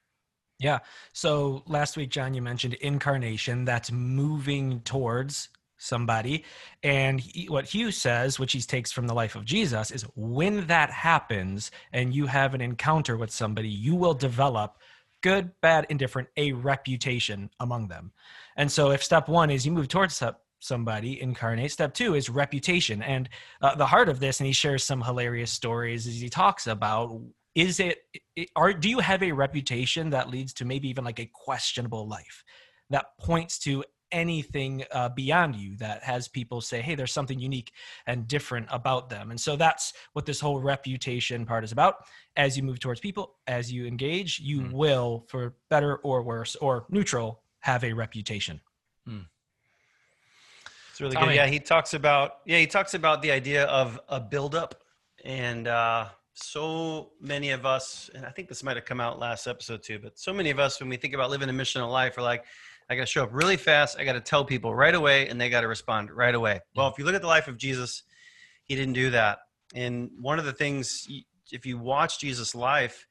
Yeah. 0.60 0.80
So 1.14 1.64
last 1.68 1.98
week, 1.98 2.10
John, 2.10 2.34
you 2.34 2.42
mentioned 2.42 2.76
incarnation. 2.76 3.66
That's 3.66 3.92
moving 3.92 4.82
towards 4.82 5.50
somebody. 5.81 6.45
And 6.83 7.19
he, 7.19 7.50
what 7.50 7.66
Hugh 7.66 7.92
says, 7.92 8.39
which 8.39 8.54
he 8.54 8.62
takes 8.62 8.92
from 8.92 9.07
the 9.07 9.13
life 9.13 9.36
of 9.36 9.45
Jesus, 9.45 9.92
is 9.92 10.04
when 10.16 10.68
that 10.68 10.92
happens 10.92 11.72
and 11.92 12.13
you 12.13 12.28
have 12.28 12.54
an 12.54 12.62
encounter 12.62 13.18
with 13.18 13.31
somebody, 13.31 13.69
you 13.69 13.95
will 13.95 14.13
develop 14.13 14.78
good, 15.22 15.51
bad, 15.62 15.88
indifferent, 15.89 16.30
a 16.38 16.51
reputation 16.51 17.50
among 17.60 17.88
them. 17.88 18.12
And 18.56 18.72
so 18.72 18.92
if 18.92 19.04
step 19.04 19.28
one 19.28 19.50
is 19.50 19.66
you 19.66 19.72
move 19.72 19.88
towards 19.88 20.16
step 20.16 20.42
somebody 20.63 21.19
incarnate 21.19 21.72
step 21.72 21.92
two 21.92 22.13
is 22.13 22.30
reputation 22.30 23.01
and 23.01 23.27
uh, 23.63 23.74
the 23.74 23.86
heart 23.88 24.07
of 24.07 24.19
this 24.19 24.39
and 24.39 24.45
he 24.45 24.54
shares 24.54 24.84
some 24.84 25.01
hilarious 25.01 25.50
stories 25.50 26.06
as 26.06 26.22
he 26.22 26.30
talks 26.30 26.68
about 26.68 27.19
is 27.56 27.80
it, 27.80 28.04
it 28.36 28.48
are 28.56 28.72
do 28.72 28.88
you 28.88 29.00
have 29.00 29.24
a 29.24 29.31
reputation 29.31 30.12
that 30.12 30.30
leads 30.30 30.54
to 30.54 30.63
maybe 30.63 30.88
even 30.88 31.04
like 31.04 31.19
a 31.19 31.27
questionable 31.34 32.07
life 32.07 32.44
that 32.92 33.06
points 33.19 33.57
to 33.57 33.84
anything 34.12 34.84
uh, 34.92 35.10
beyond 35.10 35.56
you 35.56 35.75
that 35.78 36.04
has 36.04 36.28
people 36.28 36.62
say 36.62 36.81
hey 36.81 36.96
there's 36.96 37.13
something 37.13 37.40
unique 37.40 37.72
and 38.08 38.28
different 38.28 38.68
about 38.69 39.10
them 39.10 39.31
and 39.31 39.40
so 39.40 39.56
that's 39.56 39.94
what 40.13 40.25
this 40.25 40.40
whole 40.40 40.60
reputation 40.60 41.46
part 41.46 41.63
is 41.63 41.72
about 41.72 41.96
as 42.36 42.58
you 42.58 42.63
move 42.63 42.80
towards 42.80 43.00
people 43.00 43.36
as 43.48 43.72
you 43.72 43.86
engage 43.86 44.40
you 44.40 44.62
Mm. 44.62 44.72
will 44.74 45.25
for 45.28 45.56
better 45.69 45.98
or 45.98 46.22
worse 46.24 46.56
or 46.58 46.86
neutral 46.90 47.42
have 47.60 47.84
a 47.84 47.94
reputation 47.94 48.60
It's 50.90 51.00
really 51.00 51.16
Tommy. 51.16 51.28
good. 51.30 51.36
Yeah, 51.36 51.48
he 51.48 51.60
talks 51.60 51.94
about 51.94 52.40
yeah 52.46 52.58
he 52.58 52.68
talks 52.68 52.94
about 52.94 53.22
the 53.22 53.31
idea 53.31 53.63
of 53.66 54.00
a 54.10 54.19
buildup, 54.19 54.75
and 55.24 55.68
uh, 55.68 56.08
so 56.34 57.12
many 57.22 57.52
of 57.52 57.66
us, 57.66 58.10
and 58.13 58.25
I 58.25 58.30
think 58.30 58.50
this 58.50 58.62
might 58.63 58.75
have 58.75 58.86
come 58.86 59.00
out 59.00 59.19
last 59.19 59.48
episode 59.48 59.84
too, 59.84 60.00
but 60.00 60.19
so 60.19 60.34
many 60.34 60.50
of 60.50 60.60
us 60.60 60.80
when 60.80 60.90
we 60.90 60.98
think 60.98 61.13
about 61.13 61.30
living 61.30 61.50
a 61.50 61.54
missional 61.54 61.90
life, 61.90 62.18
are 62.18 62.22
like, 62.22 62.44
I 62.92 62.96
got 62.96 63.04
to 63.04 63.08
show 63.08 63.24
up 63.24 63.30
really 63.32 63.56
fast. 63.56 63.98
I 63.98 64.04
got 64.04 64.14
to 64.14 64.20
tell 64.20 64.44
people 64.44 64.76
right 64.76 64.94
away, 64.94 65.30
and 65.30 65.40
they 65.40 65.50
got 65.50 65.62
to 65.62 65.70
respond 65.70 66.12
right 66.12 66.36
away. 66.36 66.60
Well, 66.76 66.90
if 66.90 66.98
you 66.98 67.06
look 67.06 67.16
at 67.16 67.22
the 67.22 67.28
life 67.28 67.48
of 67.48 67.56
Jesus, 67.56 68.04
he 68.66 68.76
didn't 68.76 68.96
do 68.96 69.12
that. 69.12 69.40
And 69.74 70.10
one 70.20 70.40
of 70.40 70.44
the 70.44 70.52
things, 70.52 71.08
if 71.54 71.66
you 71.66 71.78
watch 71.78 72.20
Jesus' 72.20 72.54
life, 72.54 73.08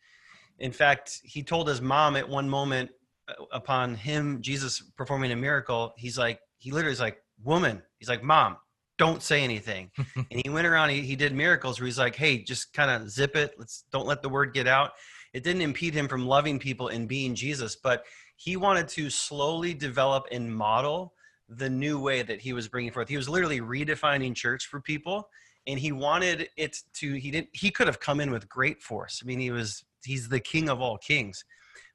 in 0.58 0.70
fact, 0.70 1.20
he 1.24 1.42
told 1.42 1.66
his 1.66 1.80
mom 1.80 2.14
at 2.16 2.28
one 2.28 2.46
moment 2.46 2.90
uh, 3.26 3.32
upon 3.52 3.94
him, 3.94 4.42
Jesus 4.42 4.82
performing 4.98 5.32
a 5.32 5.36
miracle, 5.36 5.94
he's 5.96 6.18
like, 6.18 6.40
he 6.58 6.72
literally 6.72 6.92
is 6.92 7.00
like, 7.00 7.16
woman, 7.42 7.80
he's 7.96 8.08
like, 8.10 8.22
mom, 8.22 8.58
don't 8.98 9.22
say 9.22 9.42
anything. 9.42 9.90
and 10.14 10.42
he 10.44 10.50
went 10.50 10.66
around, 10.66 10.90
he, 10.90 11.00
he 11.00 11.16
did 11.16 11.32
miracles 11.32 11.80
where 11.80 11.86
he's 11.86 11.98
like, 11.98 12.16
hey, 12.16 12.42
just 12.42 12.74
kind 12.74 12.90
of 12.90 13.10
zip 13.10 13.34
it. 13.34 13.54
Let's 13.56 13.84
don't 13.90 14.06
let 14.06 14.20
the 14.20 14.28
word 14.28 14.52
get 14.52 14.66
out. 14.66 14.90
It 15.32 15.42
didn't 15.42 15.62
impede 15.62 15.94
him 15.94 16.06
from 16.06 16.26
loving 16.26 16.58
people 16.58 16.88
and 16.88 17.08
being 17.08 17.34
Jesus, 17.34 17.76
but 17.76 18.04
he 18.40 18.56
wanted 18.56 18.88
to 18.88 19.10
slowly 19.10 19.74
develop 19.74 20.24
and 20.32 20.50
model 20.50 21.12
the 21.46 21.68
new 21.68 22.00
way 22.00 22.22
that 22.22 22.40
he 22.40 22.54
was 22.54 22.68
bringing 22.68 22.90
forth. 22.90 23.06
He 23.06 23.18
was 23.18 23.28
literally 23.28 23.60
redefining 23.60 24.34
church 24.34 24.64
for 24.64 24.80
people 24.80 25.28
and 25.66 25.78
he 25.78 25.92
wanted 25.92 26.48
it 26.56 26.78
to 26.94 27.12
he 27.12 27.30
didn't 27.30 27.48
he 27.52 27.70
could 27.70 27.86
have 27.86 28.00
come 28.00 28.18
in 28.18 28.30
with 28.30 28.48
great 28.48 28.82
force. 28.82 29.20
I 29.22 29.26
mean 29.26 29.40
he 29.40 29.50
was 29.50 29.84
he's 30.04 30.26
the 30.26 30.40
king 30.40 30.70
of 30.70 30.80
all 30.80 30.96
kings. 30.96 31.44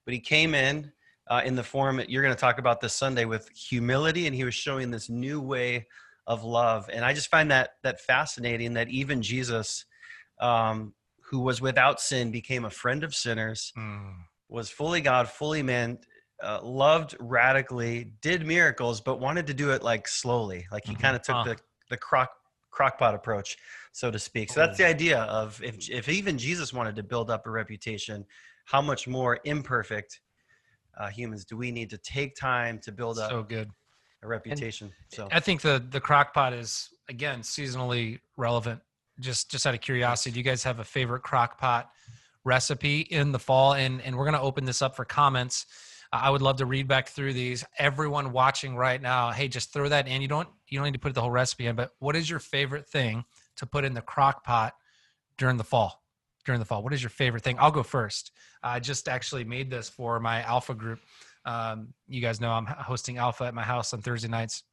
But 0.05 0.13
he 0.13 0.19
came 0.19 0.53
in 0.53 0.91
uh, 1.27 1.41
in 1.43 1.55
the 1.55 1.63
form 1.63 1.99
you're 2.07 2.21
going 2.21 2.35
to 2.35 2.39
talk 2.39 2.59
about 2.59 2.79
this 2.79 2.93
sunday 2.93 3.25
with 3.25 3.49
humility 3.49 4.27
and 4.27 4.35
he 4.35 4.43
was 4.43 4.53
showing 4.53 4.91
this 4.91 5.09
new 5.09 5.41
way 5.41 5.87
of 6.27 6.43
love. 6.43 6.87
And 6.93 7.03
i 7.03 7.11
just 7.11 7.31
find 7.31 7.49
that 7.49 7.71
that 7.81 8.01
fascinating 8.01 8.73
that 8.75 8.89
even 8.89 9.23
jesus 9.23 9.85
um, 10.39 10.93
who 11.21 11.39
was 11.39 11.59
without 11.59 11.99
sin 11.99 12.29
became 12.29 12.65
a 12.65 12.69
friend 12.69 13.03
of 13.03 13.15
sinners 13.15 13.73
was 14.47 14.69
fully 14.69 15.01
god 15.01 15.27
fully 15.27 15.63
man 15.63 15.97
uh, 16.43 16.59
loved 16.63 17.15
radically 17.19 18.13
did 18.21 18.45
miracles 18.45 18.99
but 19.01 19.19
wanted 19.19 19.47
to 19.47 19.53
do 19.53 19.71
it 19.71 19.81
like 19.83 20.07
slowly 20.07 20.65
like 20.71 20.85
he 20.85 20.93
Mhm. 20.95 20.99
kind 20.99 21.15
of 21.15 21.21
took 21.21 21.35
Huh. 21.35 21.43
the 21.45 21.57
the 21.89 21.97
crock 21.97 22.29
crockpot 22.73 23.13
approach 23.15 23.57
so 23.93 24.11
to 24.11 24.19
speak 24.19 24.51
so 24.51 24.59
that's 24.59 24.77
the 24.77 24.85
idea 24.85 25.21
of 25.23 25.61
if 25.63 25.89
if 25.89 26.09
even 26.09 26.37
jesus 26.37 26.73
wanted 26.73 26.95
to 26.95 27.03
build 27.03 27.29
up 27.29 27.45
a 27.47 27.49
reputation 27.49 28.25
how 28.65 28.81
much 28.81 29.07
more 29.07 29.39
imperfect 29.45 30.19
uh, 30.97 31.07
humans 31.07 31.45
do 31.45 31.55
we 31.55 31.71
need 31.71 31.89
to 31.89 31.97
take 31.99 32.35
time 32.35 32.79
to 32.79 32.91
build 32.91 33.17
up 33.17 33.29
So 33.29 33.43
good. 33.43 33.69
a 34.23 34.27
reputation 34.27 34.91
so 35.07 35.29
I 35.31 35.39
think 35.39 35.61
the 35.61 35.81
the 35.89 36.01
crock 36.01 36.33
pot 36.33 36.51
is 36.51 36.89
again 37.07 37.41
seasonally 37.41 38.19
relevant. 38.35 38.81
Just 39.21 39.49
just 39.49 39.65
out 39.65 39.73
of 39.73 39.79
curiosity, 39.79 40.31
do 40.31 40.39
you 40.39 40.43
guys 40.43 40.63
have 40.63 40.79
a 40.79 40.83
favorite 40.83 41.21
crock 41.23 41.57
pot 41.57 41.89
recipe 42.43 43.01
in 43.01 43.31
the 43.31 43.39
fall? 43.39 43.73
And 43.73 44.01
and 44.01 44.17
we're 44.17 44.25
gonna 44.25 44.41
open 44.41 44.65
this 44.65 44.81
up 44.81 44.95
for 44.95 45.05
comments. 45.05 45.65
I 46.21 46.29
would 46.29 46.41
love 46.41 46.57
to 46.57 46.65
read 46.65 46.87
back 46.87 47.07
through 47.09 47.33
these. 47.33 47.63
Everyone 47.77 48.31
watching 48.31 48.75
right 48.75 49.01
now, 49.01 49.31
hey, 49.31 49.47
just 49.47 49.73
throw 49.73 49.89
that 49.89 50.07
in. 50.07 50.21
You 50.21 50.27
don't 50.27 50.47
you 50.67 50.77
don't 50.79 50.85
need 50.85 50.93
to 50.93 50.99
put 50.99 51.13
the 51.13 51.21
whole 51.21 51.31
recipe 51.31 51.67
in, 51.67 51.75
but 51.75 51.91
what 51.99 52.15
is 52.15 52.29
your 52.29 52.39
favorite 52.39 52.87
thing 52.89 53.25
to 53.57 53.65
put 53.65 53.85
in 53.85 53.93
the 53.93 54.01
crock 54.01 54.43
pot 54.43 54.73
during 55.37 55.57
the 55.57 55.63
fall? 55.63 56.03
During 56.45 56.59
the 56.59 56.65
fall, 56.65 56.83
what 56.83 56.93
is 56.93 57.01
your 57.01 57.09
favorite 57.09 57.43
thing? 57.43 57.57
I'll 57.59 57.71
go 57.71 57.81
first. 57.81 58.31
I 58.61 58.79
just 58.79 59.07
actually 59.09 59.43
made 59.43 59.71
this 59.71 59.89
for 59.89 60.19
my 60.19 60.43
alpha 60.43 60.75
group. 60.75 60.99
Um, 61.43 61.93
you 62.07 62.21
guys 62.21 62.39
know 62.39 62.51
I'm 62.51 62.65
hosting 62.67 63.17
alpha 63.17 63.45
at 63.45 63.53
my 63.55 63.63
house 63.63 63.93
on 63.93 64.01
Thursday 64.01 64.27
nights 64.27 64.63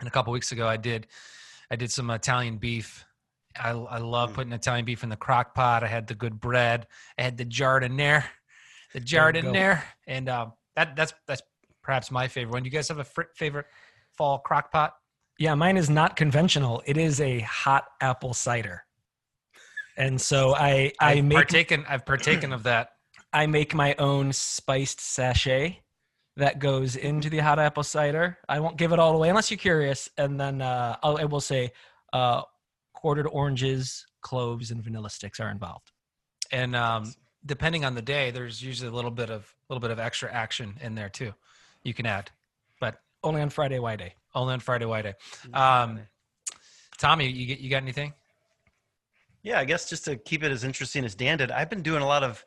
and 0.00 0.08
a 0.08 0.10
couple 0.10 0.32
weeks 0.32 0.50
ago 0.52 0.66
i 0.66 0.76
did 0.76 1.06
i 1.70 1.76
did 1.76 1.90
some 1.92 2.10
italian 2.10 2.56
beef 2.56 3.04
i, 3.56 3.70
I 3.70 3.98
love 3.98 4.30
Mm. 4.30 4.34
putting 4.34 4.52
italian 4.52 4.84
beef 4.84 5.04
in 5.04 5.10
the 5.10 5.16
crock 5.16 5.54
pot 5.54 5.84
i 5.84 5.86
had 5.86 6.06
the 6.08 6.14
good 6.14 6.40
bread 6.40 6.86
i 7.18 7.22
had 7.22 7.36
the 7.36 7.44
giardiniera 7.44 8.24
the 8.94 9.00
giardiniera 9.00 9.80
and 10.06 10.28
um, 10.28 10.52
that 10.76 10.96
that's 10.96 11.12
that's 11.26 11.42
perhaps 11.82 12.10
my 12.10 12.28
favorite 12.28 12.52
one 12.52 12.62
do 12.62 12.68
you 12.68 12.72
guys 12.72 12.88
have 12.88 12.98
a 12.98 13.04
fr- 13.04 13.22
favorite 13.34 13.66
fall 14.16 14.38
crock 14.38 14.70
pot 14.70 14.94
Yeah, 15.38 15.54
mine 15.54 15.76
is 15.76 15.88
not 15.90 16.16
conventional. 16.16 16.82
It 16.86 16.96
is 16.96 17.20
a 17.20 17.40
hot 17.40 17.84
apple 18.00 18.34
cider. 18.34 18.84
And 19.96 20.20
so 20.20 20.54
I 20.54 20.92
I 21.00 21.14
i've 21.14 21.24
make 21.24 21.36
partaken 21.36 21.84
i've 21.88 22.06
partaken 22.06 22.52
of 22.52 22.62
that 22.64 22.90
I 23.32 23.46
make 23.46 23.74
my 23.74 23.94
own 23.98 24.32
spiced 24.32 25.00
sachet 25.00 25.80
that 26.36 26.58
goes 26.58 26.96
into 26.96 27.28
the 27.30 27.38
hot 27.38 27.58
apple 27.58 27.82
cider. 27.82 28.38
I 28.48 28.60
won't 28.60 28.76
give 28.76 28.92
it 28.92 28.98
all 28.98 29.14
away 29.16 29.28
unless 29.30 29.50
you're 29.50 29.58
curious. 29.58 30.08
And 30.18 30.38
then 30.38 30.60
uh, 30.62 30.96
I'll, 31.02 31.16
I 31.18 31.24
will 31.24 31.40
say 31.40 31.72
uh, 32.12 32.42
quartered 32.94 33.26
oranges, 33.30 34.06
cloves, 34.20 34.70
and 34.70 34.82
vanilla 34.82 35.10
sticks 35.10 35.40
are 35.40 35.50
involved. 35.50 35.92
and 36.50 36.76
um, 36.76 37.12
depending 37.44 37.84
on 37.84 37.94
the 37.94 38.02
day 38.02 38.30
there's 38.30 38.62
usually 38.62 38.88
a 38.88 38.92
little 38.92 39.10
bit 39.10 39.30
of 39.30 39.42
a 39.68 39.72
little 39.72 39.80
bit 39.80 39.90
of 39.90 39.98
extra 39.98 40.30
action 40.32 40.74
in 40.80 40.94
there 40.94 41.08
too 41.08 41.32
you 41.82 41.92
can 41.94 42.06
add 42.06 42.30
but 42.80 43.00
Only 43.24 43.40
on 43.42 43.50
Friday, 43.50 43.78
Why 43.78 43.96
Day. 43.96 44.14
only 44.34 44.52
on 44.54 44.60
friday 44.60 44.84
Why 44.84 45.02
day 45.02 45.14
um, 45.54 46.00
tommy 46.98 47.28
you 47.28 47.46
get 47.46 47.58
you 47.60 47.68
got 47.70 47.82
anything 47.82 48.12
Yeah, 49.42 49.58
I 49.58 49.64
guess 49.64 49.88
just 49.90 50.04
to 50.04 50.16
keep 50.16 50.44
it 50.44 50.52
as 50.52 50.62
interesting 50.62 51.04
as 51.04 51.14
Dan 51.16 51.38
did, 51.38 51.50
I've 51.50 51.68
been 51.70 51.82
doing 51.82 52.02
a 52.02 52.06
lot 52.06 52.22
of 52.22 52.44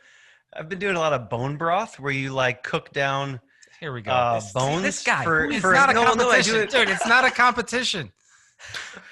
I've 0.53 0.69
been 0.69 0.79
doing 0.79 0.95
a 0.95 0.99
lot 0.99 1.11
of 1.11 1.29
bone 1.29 1.57
broth 1.57 1.99
where 1.99 2.13
you 2.13 2.31
like 2.31 2.63
cook 2.63 2.93
down 2.93 3.41
Here 3.81 3.91
we 3.91 4.01
go. 4.01 4.11
uh, 4.11 4.35
This- 4.35 4.53
bones. 4.53 4.83
this 4.83 5.03
guy, 5.03 5.23
for, 5.25 5.43
it's 5.45 5.59
for 5.59 5.73
not 5.73 5.89
a 5.89 5.93
no, 5.93 6.03
no, 6.03 6.09
competition, 6.15 6.55
it- 6.55 6.69
dude. 6.69 6.87
It's 6.89 7.05
not 7.05 7.25
a 7.25 7.31
competition. 7.31 8.13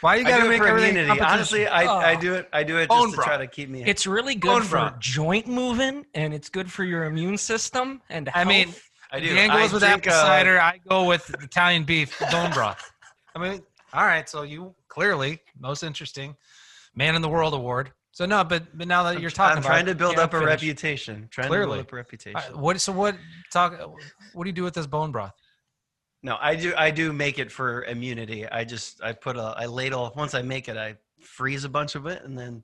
Why 0.01 0.15
you 0.15 0.25
I 0.25 0.29
gotta 0.29 0.43
do 0.43 0.47
it 0.47 0.59
make 0.59 0.67
everything 0.67 0.95
immunity. 0.97 1.21
Honestly, 1.21 1.67
I, 1.67 1.83
I 1.83 2.15
Oh. 2.15 2.19
do 2.19 2.33
it. 2.35 2.49
I 2.51 2.63
do 2.63 2.77
it 2.77 2.89
Bone 2.89 3.03
just 3.11 3.15
to 3.15 3.21
try 3.21 3.37
to 3.37 3.47
keep 3.47 3.69
me. 3.69 3.83
It's 3.85 4.07
really 4.07 4.35
Bone 4.35 4.59
good 4.59 4.63
for 4.63 4.69
broth. 4.77 4.99
joint 4.99 5.47
moving, 5.47 6.05
and 6.13 6.33
it's 6.33 6.49
good 6.49 6.71
for 6.71 6.83
your 6.83 7.05
immune 7.05 7.37
system. 7.37 8.01
And 8.09 8.29
I 8.33 8.43
mean. 8.43 8.73
I 9.11 9.19
do. 9.19 9.31
Dan 9.35 9.51
I 9.51 9.61
goes 9.61 9.71
with 9.73 9.83
drink, 9.83 10.07
apple 10.07 10.19
uh, 10.19 10.21
cider. 10.23 10.59
I 10.59 10.79
go 10.89 11.05
with 11.05 11.29
Italian 11.43 11.83
beef 11.83 12.17
bone 12.31 12.51
broth. 12.51 12.91
I 13.35 13.39
mean, 13.39 13.61
all 13.93 14.05
right. 14.05 14.27
So 14.27 14.41
you 14.41 14.73
clearly 14.87 15.39
most 15.59 15.83
interesting 15.83 16.35
man 16.95 17.15
in 17.15 17.21
the 17.21 17.29
world 17.29 17.53
award. 17.53 17.91
So 18.11 18.25
no, 18.25 18.43
but 18.43 18.75
but 18.75 18.87
now 18.87 19.03
that 19.03 19.21
you're 19.21 19.29
talking 19.29 19.51
I'm 19.51 19.57
about, 19.59 19.67
trying 19.69 19.85
to 19.85 19.93
build 19.93 20.15
yeah, 20.17 20.23
up 20.23 20.33
a 20.33 20.37
finish. 20.39 20.49
reputation. 20.49 21.27
Trying 21.29 21.45
to 21.45 21.49
Clearly. 21.49 21.77
build 21.77 21.87
up 21.87 21.93
a 21.93 21.95
reputation. 21.95 22.35
All 22.37 22.41
right, 22.41 22.57
what? 22.57 22.81
So 22.81 22.91
what? 22.91 23.15
Talk. 23.51 23.79
What 24.33 24.45
do 24.45 24.49
you 24.49 24.53
do 24.53 24.63
with 24.63 24.73
this 24.73 24.87
bone 24.87 25.11
broth? 25.11 25.33
No, 26.23 26.37
I 26.39 26.55
do. 26.55 26.73
I 26.77 26.89
do 26.89 27.11
make 27.11 27.37
it 27.37 27.51
for 27.51 27.83
immunity. 27.83 28.47
I 28.47 28.63
just 28.63 29.03
I 29.03 29.11
put 29.11 29.35
a 29.35 29.53
I 29.57 29.65
ladle 29.65 30.13
once 30.15 30.33
I 30.33 30.41
make 30.41 30.69
it. 30.69 30.77
I 30.77 30.95
freeze 31.19 31.65
a 31.65 31.69
bunch 31.69 31.95
of 31.95 32.05
it 32.07 32.23
and 32.23 32.37
then. 32.37 32.63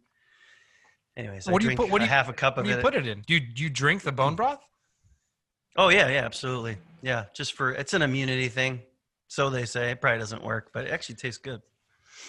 Anyways, 1.17 1.47
I 1.47 1.51
What 1.51 1.61
do 1.61 1.69
you 1.69 1.75
put- 1.75 1.89
what 1.89 1.97
do 1.97 2.05
you- 2.05 2.09
half 2.09 2.29
a 2.29 2.33
cup 2.33 2.55
What 2.55 2.61
of 2.61 2.71
do 2.71 2.77
you 2.77 2.81
put 2.81 2.95
it 2.95 3.05
in? 3.05 3.21
Do 3.27 3.33
you, 3.33 3.41
do 3.41 3.63
you 3.63 3.69
drink 3.69 4.03
the 4.03 4.11
bone 4.13 4.33
mm. 4.33 4.37
broth? 4.37 4.61
Oh 5.75 5.89
yeah, 5.89 6.07
yeah, 6.07 6.23
absolutely. 6.23 6.77
Yeah, 7.01 7.25
just 7.33 7.53
for 7.53 7.71
it's 7.73 7.93
an 7.93 8.01
immunity 8.01 8.47
thing. 8.47 8.81
So 9.27 9.49
they 9.49 9.65
say 9.65 9.91
it 9.91 10.01
probably 10.01 10.19
doesn't 10.19 10.43
work, 10.43 10.71
but 10.73 10.85
it 10.85 10.91
actually 10.91 11.15
tastes 11.15 11.37
good. 11.37 11.61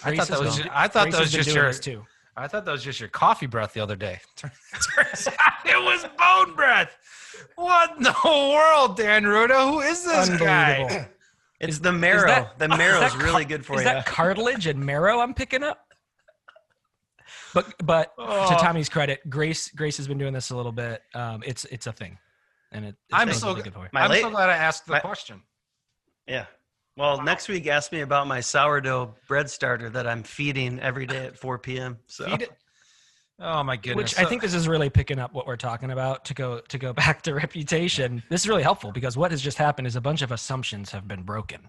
I 0.03 0.15
thought 0.15 0.27
that 0.27 0.39
was. 0.39 0.57
Just, 0.57 0.69
I 0.71 0.87
thought 0.87 1.03
Grace 1.03 1.15
that 1.15 1.21
was 1.21 1.31
just 1.31 1.49
doing 1.49 1.63
your. 1.63 1.73
too. 1.73 2.05
I 2.35 2.47
thought 2.47 2.65
that 2.65 2.71
was 2.71 2.83
just 2.83 2.99
your 2.99 3.09
coffee 3.09 3.45
breath 3.45 3.73
the 3.73 3.81
other 3.81 3.95
day. 3.95 4.19
Turns 4.35 5.27
out 5.27 5.65
it 5.65 5.83
was 5.83 6.05
bone 6.17 6.55
breath. 6.55 6.97
What 7.55 7.97
in 7.97 8.03
the 8.03 8.15
world, 8.23 8.97
Dan 8.97 9.23
Ruda? 9.23 9.69
Who 9.69 9.81
is 9.81 10.03
this 10.03 10.29
guy? 10.29 11.07
Unbelievable. 11.61 11.67
It's 11.69 11.73
Is- 11.75 11.81
the 11.81 11.91
marrow. 11.99 12.27
that- 12.27 12.59
the 12.59 12.67
marrow 12.69 13.01
is 13.03 13.13
that 13.13 13.21
really 13.21 13.43
car- 13.43 13.49
good 13.57 13.65
for 13.65 13.73
is 13.77 13.83
you. 13.83 13.87
Is 13.89 13.93
that 13.95 14.05
cartilage 14.05 14.67
and 14.67 14.79
marrow 14.85 15.19
I'm 15.19 15.33
picking 15.33 15.63
up? 15.63 15.79
But 17.53 17.73
but 17.85 18.13
Oh. 18.17 18.49
to 18.49 18.55
Tommy's 18.55 18.89
credit, 18.89 19.21
Grace 19.29 19.69
Grace 19.69 19.97
has 19.97 20.07
been 20.07 20.17
doing 20.17 20.33
this 20.33 20.49
a 20.51 20.55
little 20.55 20.71
bit. 20.71 21.01
Um, 21.13 21.43
it's 21.45 21.65
it's 21.65 21.87
a 21.87 21.91
thing, 21.93 22.17
and 22.71 22.85
it, 22.85 22.89
it's 22.89 22.97
I'm 23.13 23.27
really 23.27 23.39
so 23.39 23.53
good 23.55 23.73
for 23.73 23.83
you. 23.83 23.89
I'm 23.93 24.09
late- 24.09 24.21
so 24.21 24.29
glad 24.29 24.49
I 24.49 24.55
asked 24.57 24.85
the 24.85 24.93
my- 24.93 24.99
question. 24.99 25.41
yeah. 26.27 26.45
Well, 26.97 27.21
next 27.21 27.47
week 27.47 27.67
ask 27.67 27.91
me 27.93 28.01
about 28.01 28.27
my 28.27 28.41
sourdough 28.41 29.15
bread 29.29 29.49
starter 29.49 29.89
that 29.91 30.05
I'm 30.05 30.23
feeding 30.23 30.77
every 30.81 31.05
day 31.05 31.25
at 31.25 31.37
4 31.37 31.57
p.m. 31.57 31.97
So 32.07 32.25
Feed 32.25 32.41
it. 32.43 32.51
Oh 33.41 33.63
my 33.63 33.75
goodness! 33.75 34.15
Which 34.15 34.19
I 34.19 34.29
think 34.29 34.41
this 34.41 34.53
is 34.53 34.67
really 34.67 34.89
picking 34.89 35.17
up 35.17 35.33
what 35.33 35.47
we're 35.47 35.57
talking 35.57 35.91
about. 35.91 36.25
To 36.25 36.33
go 36.33 36.59
to 36.59 36.77
go 36.77 36.93
back 37.03 37.21
to 37.23 37.33
reputation, 37.33 38.21
this 38.29 38.41
is 38.41 38.47
really 38.47 38.63
helpful 38.63 38.91
because 38.91 39.17
what 39.17 39.31
has 39.31 39.41
just 39.41 39.57
happened 39.57 39.87
is 39.87 39.95
a 39.95 40.01
bunch 40.01 40.21
of 40.21 40.31
assumptions 40.31 40.91
have 40.91 41.07
been 41.07 41.23
broken. 41.23 41.67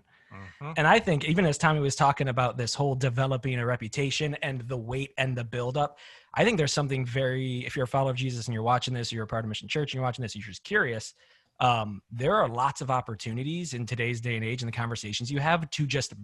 Mhm. 0.60 0.74
And 0.76 0.86
I 0.86 0.98
think 0.98 1.24
even 1.24 1.44
as 1.44 1.58
Tommy 1.58 1.80
was 1.80 1.96
talking 1.96 2.28
about 2.28 2.56
this 2.56 2.74
whole 2.74 2.94
developing 2.94 3.58
a 3.58 3.66
reputation 3.66 4.34
and 4.42 4.60
the 4.68 4.76
weight 4.76 5.12
and 5.18 5.36
the 5.36 5.44
buildup, 5.44 5.98
I 6.34 6.44
think 6.44 6.56
there's 6.56 6.72
something 6.72 7.04
very, 7.04 7.66
if 7.66 7.76
you're 7.76 7.84
a 7.84 7.88
follower 7.88 8.10
of 8.10 8.16
Jesus 8.16 8.46
and 8.46 8.54
you're 8.54 8.62
watching 8.62 8.94
this, 8.94 9.12
or 9.12 9.16
you're 9.16 9.24
a 9.24 9.28
part 9.28 9.44
of 9.44 9.48
Mission 9.48 9.68
Church 9.68 9.92
and 9.92 9.94
you're 9.94 10.04
watching 10.04 10.22
this, 10.22 10.34
you're 10.34 10.44
just 10.44 10.64
curious. 10.64 11.14
Um, 11.60 12.00
there 12.10 12.34
are 12.34 12.48
lots 12.48 12.80
of 12.80 12.90
opportunities 12.90 13.74
in 13.74 13.86
today's 13.86 14.20
day 14.20 14.36
and 14.36 14.44
age 14.44 14.62
and 14.62 14.68
the 14.68 14.76
conversations 14.76 15.30
you 15.30 15.38
have 15.40 15.68
to 15.68 15.86
just 15.86 16.14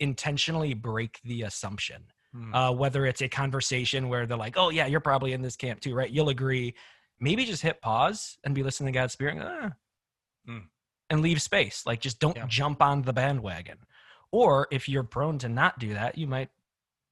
intentionally 0.00 0.74
break 0.74 1.20
the 1.24 1.42
assumption. 1.42 2.04
Hmm. 2.34 2.54
Uh, 2.54 2.72
whether 2.72 3.04
it's 3.04 3.20
a 3.20 3.28
conversation 3.28 4.08
where 4.08 4.24
they're 4.26 4.38
like, 4.38 4.56
oh, 4.56 4.70
yeah, 4.70 4.86
you're 4.86 5.00
probably 5.00 5.32
in 5.34 5.42
this 5.42 5.54
camp 5.56 5.80
too, 5.80 5.94
right? 5.94 6.10
You'll 6.10 6.30
agree. 6.30 6.74
Maybe 7.20 7.44
just 7.44 7.62
hit 7.62 7.80
pause 7.82 8.38
and 8.44 8.54
be 8.54 8.62
listening 8.62 8.92
to 8.92 8.98
God's 8.98 9.12
Spirit. 9.12 9.32
and 9.36 9.40
go, 9.42 9.58
"Ah," 9.62 9.70
Mm. 10.48 10.62
and 11.10 11.20
leave 11.20 11.40
space. 11.42 11.84
Like 11.86 12.00
just 12.00 12.18
don't 12.18 12.36
Yeah. 12.36 12.46
jump 12.48 12.82
on 12.82 13.02
the 13.02 13.12
bandwagon. 13.12 13.78
Or 14.32 14.66
if 14.72 14.88
you're 14.88 15.04
prone 15.04 15.38
to 15.40 15.48
not 15.48 15.78
do 15.78 15.92
that, 15.94 16.16
you 16.18 16.26
might 16.26 16.48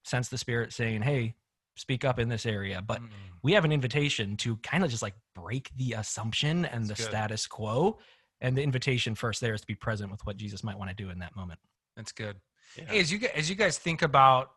sense 0.04 0.28
the 0.28 0.38
spirit 0.38 0.72
saying, 0.72 1.02
Hey, 1.02 1.34
speak 1.76 2.04
up 2.04 2.18
in 2.18 2.28
this 2.28 2.46
area. 2.46 2.80
But 2.82 3.02
Mm. 3.02 3.10
we 3.42 3.52
have 3.52 3.64
an 3.66 3.72
invitation 3.72 4.36
to 4.38 4.56
kind 4.58 4.82
of 4.84 4.90
just 4.90 5.02
like 5.02 5.14
break 5.34 5.70
the 5.76 5.92
assumption 5.92 6.64
and 6.64 6.86
That's 6.86 6.98
the 6.98 7.04
good. 7.04 7.10
status 7.10 7.46
quo. 7.46 7.98
And 8.40 8.56
the 8.56 8.62
invitation 8.62 9.14
first 9.14 9.40
there 9.42 9.52
is 9.54 9.60
to 9.60 9.66
be 9.66 9.74
present 9.74 10.10
with 10.10 10.24
what 10.24 10.38
Jesus 10.38 10.64
might 10.64 10.78
want 10.78 10.88
to 10.88 10.96
do 10.96 11.10
in 11.10 11.18
that 11.18 11.36
moment. 11.36 11.60
That's 11.94 12.10
good. 12.12 12.40
Yeah. 12.76 12.86
Hey, 12.86 13.00
as 13.00 13.12
you 13.12 13.20
as 13.34 13.48
you 13.50 13.54
guys 13.54 13.78
think 13.78 14.00
about, 14.02 14.52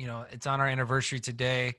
you 0.00 0.06
know, 0.06 0.24
it's 0.30 0.46
on 0.46 0.60
our 0.60 0.66
anniversary 0.66 1.20
today. 1.20 1.74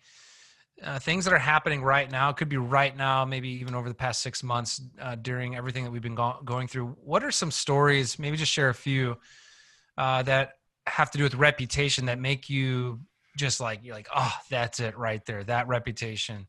Uh, 0.83 0.99
things 0.99 1.25
that 1.25 1.33
are 1.33 1.39
happening 1.39 1.83
right 1.83 2.09
now 2.09 2.31
could 2.31 2.49
be 2.49 2.57
right 2.57 2.95
now, 2.95 3.25
maybe 3.25 3.49
even 3.49 3.75
over 3.75 3.89
the 3.89 3.95
past 3.95 4.21
six 4.21 4.41
months 4.43 4.81
uh, 4.99 5.15
during 5.15 5.55
everything 5.55 5.83
that 5.83 5.91
we've 5.91 6.01
been 6.01 6.15
go- 6.15 6.39
going 6.45 6.67
through. 6.67 6.95
What 7.03 7.23
are 7.23 7.31
some 7.31 7.51
stories? 7.51 8.17
Maybe 8.17 8.37
just 8.37 8.51
share 8.51 8.69
a 8.69 8.73
few 8.73 9.17
uh, 9.97 10.23
that 10.23 10.53
have 10.87 11.11
to 11.11 11.17
do 11.17 11.23
with 11.23 11.35
reputation 11.35 12.05
that 12.05 12.19
make 12.19 12.49
you 12.49 12.99
just 13.37 13.59
like 13.59 13.79
you're 13.83 13.95
like, 13.95 14.07
oh, 14.15 14.33
that's 14.49 14.79
it 14.79 14.97
right 14.97 15.23
there. 15.25 15.43
That 15.43 15.67
reputation, 15.67 16.47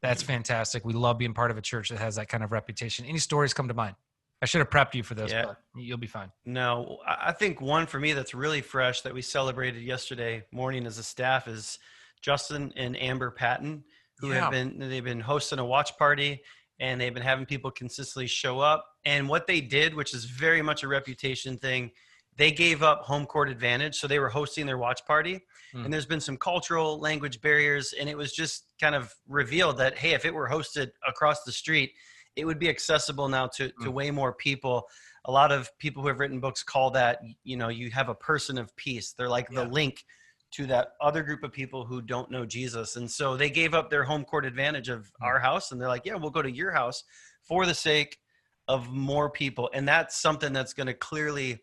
that's 0.00 0.22
fantastic. 0.22 0.84
We 0.84 0.92
love 0.92 1.18
being 1.18 1.34
part 1.34 1.50
of 1.50 1.58
a 1.58 1.62
church 1.62 1.90
that 1.90 1.98
has 1.98 2.16
that 2.16 2.28
kind 2.28 2.42
of 2.42 2.52
reputation. 2.52 3.04
Any 3.04 3.18
stories 3.18 3.52
come 3.52 3.68
to 3.68 3.74
mind? 3.74 3.96
I 4.42 4.46
should 4.46 4.58
have 4.58 4.70
prepped 4.70 4.94
you 4.94 5.02
for 5.02 5.14
this, 5.14 5.30
Yeah. 5.32 5.46
but 5.46 5.56
you'll 5.74 5.96
be 5.98 6.06
fine. 6.06 6.30
No, 6.44 6.98
I 7.06 7.32
think 7.32 7.60
one 7.60 7.86
for 7.86 7.98
me 7.98 8.12
that's 8.12 8.34
really 8.34 8.60
fresh 8.60 9.00
that 9.02 9.14
we 9.14 9.22
celebrated 9.22 9.82
yesterday 9.82 10.44
morning 10.52 10.86
as 10.86 10.98
a 10.98 11.02
staff 11.02 11.48
is 11.48 11.78
Justin 12.20 12.72
and 12.76 13.00
Amber 13.00 13.30
Patton, 13.30 13.84
who 14.18 14.32
Yeah. 14.32 14.42
have 14.42 14.50
been 14.50 14.78
they've 14.78 15.02
been 15.04 15.20
hosting 15.20 15.58
a 15.58 15.64
watch 15.64 15.96
party 15.96 16.42
and 16.78 17.00
they've 17.00 17.14
been 17.14 17.22
having 17.22 17.46
people 17.46 17.70
consistently 17.70 18.26
show 18.26 18.60
up. 18.60 18.86
And 19.06 19.28
what 19.28 19.46
they 19.46 19.62
did, 19.62 19.94
which 19.94 20.12
is 20.12 20.26
very 20.26 20.60
much 20.60 20.82
a 20.82 20.88
reputation 20.88 21.56
thing, 21.56 21.90
they 22.36 22.52
gave 22.52 22.82
up 22.82 23.00
home 23.02 23.24
court 23.24 23.48
advantage. 23.48 23.94
So 23.96 24.06
they 24.06 24.18
were 24.18 24.28
hosting 24.28 24.66
their 24.66 24.76
watch 24.76 25.02
party. 25.06 25.40
Hmm. 25.72 25.84
And 25.86 25.92
there's 25.94 26.04
been 26.04 26.20
some 26.20 26.36
cultural 26.36 26.98
language 27.00 27.40
barriers. 27.40 27.94
And 27.94 28.10
it 28.10 28.16
was 28.16 28.32
just 28.34 28.74
kind 28.78 28.94
of 28.94 29.14
revealed 29.26 29.78
that, 29.78 29.96
hey, 29.96 30.12
if 30.12 30.26
it 30.26 30.34
were 30.34 30.46
hosted 30.46 30.90
across 31.08 31.44
the 31.44 31.52
street, 31.52 31.94
it 32.36 32.44
would 32.44 32.58
be 32.58 32.68
accessible 32.68 33.28
now 33.28 33.46
to, 33.46 33.68
to 33.82 33.88
Hmm. 33.88 33.92
way 33.92 34.10
more 34.10 34.32
people 34.32 34.88
a 35.24 35.32
lot 35.32 35.50
of 35.50 35.76
people 35.78 36.02
who 36.02 36.08
have 36.08 36.20
written 36.20 36.38
books 36.38 36.62
call 36.62 36.90
that 36.92 37.20
you 37.42 37.56
know 37.56 37.68
you 37.68 37.90
have 37.90 38.08
a 38.08 38.14
person 38.14 38.58
of 38.58 38.74
peace 38.76 39.12
they're 39.12 39.28
like 39.28 39.48
the 39.50 39.64
link 39.64 40.04
to 40.52 40.66
that 40.66 40.90
other 41.00 41.22
group 41.24 41.42
of 41.42 41.52
people 41.52 41.84
who 41.84 42.00
don't 42.00 42.30
know 42.30 42.44
jesus 42.46 42.96
and 42.96 43.10
so 43.10 43.36
they 43.36 43.50
gave 43.50 43.74
up 43.74 43.90
their 43.90 44.04
home 44.04 44.24
court 44.24 44.44
advantage 44.46 44.88
of 44.88 45.10
Hmm. 45.18 45.24
our 45.24 45.38
house 45.40 45.72
and 45.72 45.80
they're 45.80 45.88
like 45.88 46.04
yeah 46.04 46.14
we'll 46.14 46.30
go 46.30 46.42
to 46.42 46.50
your 46.50 46.70
house 46.70 47.02
for 47.42 47.66
the 47.66 47.74
sake 47.74 48.18
of 48.68 48.90
more 48.90 49.30
people 49.30 49.70
and 49.74 49.86
that's 49.88 50.20
something 50.20 50.52
that's 50.52 50.72
going 50.72 50.86
to 50.88 50.94
clearly 50.94 51.58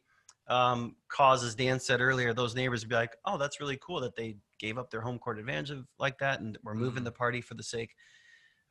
um, 0.48 0.96
cause 1.08 1.44
as 1.44 1.56
dan 1.56 1.80
said 1.80 2.02
earlier 2.02 2.34
those 2.34 2.54
neighbors 2.56 2.82
to 2.82 2.88
be 2.88 2.96
like 2.96 3.16
oh 3.26 3.38
that's 3.38 3.62
really 3.62 3.80
cool 3.82 4.02
that 4.02 4.16
they 4.16 4.36
gave 4.60 4.78
up 4.78 4.90
their 4.92 5.02
home 5.02 5.18
court 5.18 5.40
advantage 5.40 5.72
of 5.72 5.86
like 6.00 6.18
that 6.20 6.42
and 6.42 6.58
we're 6.64 6.74
moving 6.74 7.02
Mm. 7.04 7.06
the 7.06 7.12
party 7.12 7.40
for 7.42 7.54
the 7.54 7.64
sake 7.64 7.96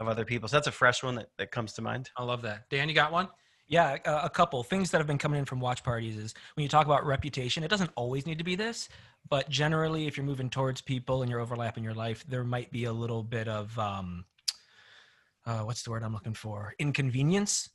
of 0.03 0.09
other 0.09 0.25
people 0.25 0.49
so 0.49 0.57
that's 0.57 0.67
a 0.67 0.73
fresh 0.73 1.03
one 1.03 1.15
that, 1.15 1.31
that 1.39 1.51
comes 1.51 1.73
to 1.73 1.81
mind 1.83 2.11
I 2.17 2.25
love 2.25 2.43
that. 2.43 2.69
Dan, 2.71 2.89
you 2.89 2.95
got 2.95 3.13
one? 3.13 3.29
Yeah, 3.69 3.97
a, 4.05 4.27
a 4.27 4.31
couple 4.31 4.63
things 4.63 4.91
that 4.91 4.99
have 4.99 5.07
been 5.07 5.19
coming 5.19 5.39
in 5.39 5.45
from 5.45 5.61
watch 5.61 5.83
parties 5.83 6.17
is 6.17 6.35
when 6.57 6.63
you 6.63 6.69
talk 6.69 6.85
about 6.85 7.07
reputation, 7.07 7.65
it 7.65 7.69
doesn't 7.69 7.91
always 7.97 8.27
need 8.27 8.39
to 8.39 8.45
be 8.45 8.55
this, 8.55 8.89
but 9.31 9.49
generally, 9.49 10.07
if 10.07 10.17
you're 10.17 10.27
moving 10.27 10.51
towards 10.51 10.81
people 10.81 11.23
and 11.23 11.31
you're 11.31 11.41
overlapping 11.41 11.83
your 11.83 11.95
life, 11.95 12.25
there 12.29 12.45
might 12.45 12.71
be 12.71 12.85
a 12.85 12.93
little 12.93 13.23
bit 13.23 13.49
of 13.49 13.77
um, 13.79 14.25
uh, 15.47 15.61
what's 15.61 15.83
the 15.83 15.91
word 15.91 16.03
I'm 16.03 16.13
looking 16.13 16.35
for? 16.35 16.75
Inconvenience. 16.79 17.71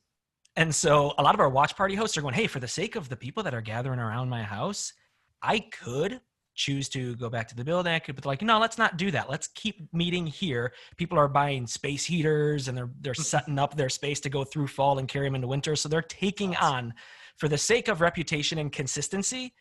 And 0.56 0.74
so 0.74 1.14
a 1.18 1.24
lot 1.24 1.36
of 1.36 1.40
our 1.40 1.50
watch 1.50 1.76
party 1.76 1.96
hosts 1.96 2.18
are 2.18 2.22
going, 2.22 2.34
hey, 2.34 2.48
for 2.48 2.60
the 2.60 2.68
sake 2.68 2.96
of 2.96 3.10
the 3.10 3.16
people 3.16 3.44
that 3.44 3.54
are 3.54 3.62
gathering 3.62 4.00
around 4.00 4.30
my 4.30 4.44
house, 4.44 4.94
I 5.42 5.60
could 5.60 6.20
choose 6.58 6.90
to 6.90 7.16
go 7.16 7.30
back 7.30 7.48
to 7.48 7.56
the 7.56 7.64
building. 7.64 7.94
I 7.94 8.00
could, 8.00 8.16
but 8.16 8.26
like, 8.26 8.42
no, 8.42 8.60
let's 8.60 8.78
not 8.78 8.98
do 8.98 9.12
that. 9.12 9.30
Let's 9.30 9.48
keep 9.56 9.88
meeting 9.94 10.28
here. 10.28 10.74
People 10.98 11.18
are 11.18 11.30
buying 11.30 11.68
space 11.68 12.04
heaters 12.04 12.68
and 12.68 12.78
they're 12.78 12.90
they're 13.00 13.14
setting 13.14 13.58
up 13.60 13.78
their 13.78 13.90
space 13.90 14.20
to 14.22 14.30
go 14.30 14.44
through 14.44 14.68
fall 14.68 14.98
and 15.00 15.08
carry 15.08 15.28
them 15.28 15.36
into 15.36 15.48
winter. 15.48 15.76
So 15.78 15.88
they're 15.88 16.02
taking 16.02 16.56
on, 16.58 16.94
for 17.38 17.48
the 17.48 17.58
sake 17.58 17.88
of 17.88 18.02
reputation 18.02 18.58
and 18.58 18.72
consistency, 18.72 19.54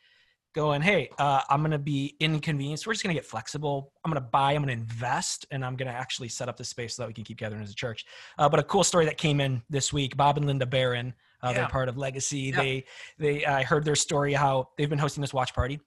going, 0.55 0.81
hey, 0.81 1.11
uh, 1.19 1.43
I'm 1.51 1.61
going 1.61 1.73
to 1.73 1.79
be 1.79 2.17
inconvenienced. 2.19 2.87
We're 2.87 2.95
just 2.95 3.05
going 3.05 3.15
to 3.15 3.21
get 3.21 3.29
flexible. 3.29 3.93
I'm 4.03 4.11
going 4.11 4.23
to 4.23 4.29
buy, 4.29 4.53
I'm 4.55 4.65
going 4.65 4.75
to 4.75 4.83
invest, 4.83 5.45
and 5.51 5.63
I'm 5.63 5.77
going 5.77 5.89
to 5.89 5.95
actually 5.95 6.31
set 6.31 6.49
up 6.49 6.57
the 6.57 6.65
space 6.65 6.97
so 6.97 7.03
that 7.03 7.09
we 7.09 7.13
can 7.13 7.25
keep 7.25 7.37
gathering 7.37 7.63
as 7.63 7.71
a 7.71 7.75
church. 7.75 8.07
Uh, 8.39 8.49
but 8.49 8.59
a 8.59 8.63
cool 8.63 8.83
story 8.83 9.05
that 9.05 9.19
came 9.19 9.39
in 9.43 9.63
this 9.69 9.93
week, 9.93 10.17
Bob 10.17 10.39
and 10.39 10.47
Linda 10.47 10.65
Barron, 10.65 11.13
uh, 11.43 11.49
Yeah. 11.49 11.53
they're 11.53 11.69
part 11.69 11.91
of 11.91 11.99
Legacy. 11.99 12.39
Yeah. 12.39 12.57
They, 12.57 12.85
they, 13.19 13.45
I 13.45 13.65
heard 13.65 13.85
their 13.85 13.97
story, 13.97 14.33
how 14.33 14.71
they've 14.79 14.89
been 14.89 14.99
hosting 14.99 15.21
this 15.21 15.35
watch 15.35 15.53
party. 15.53 15.79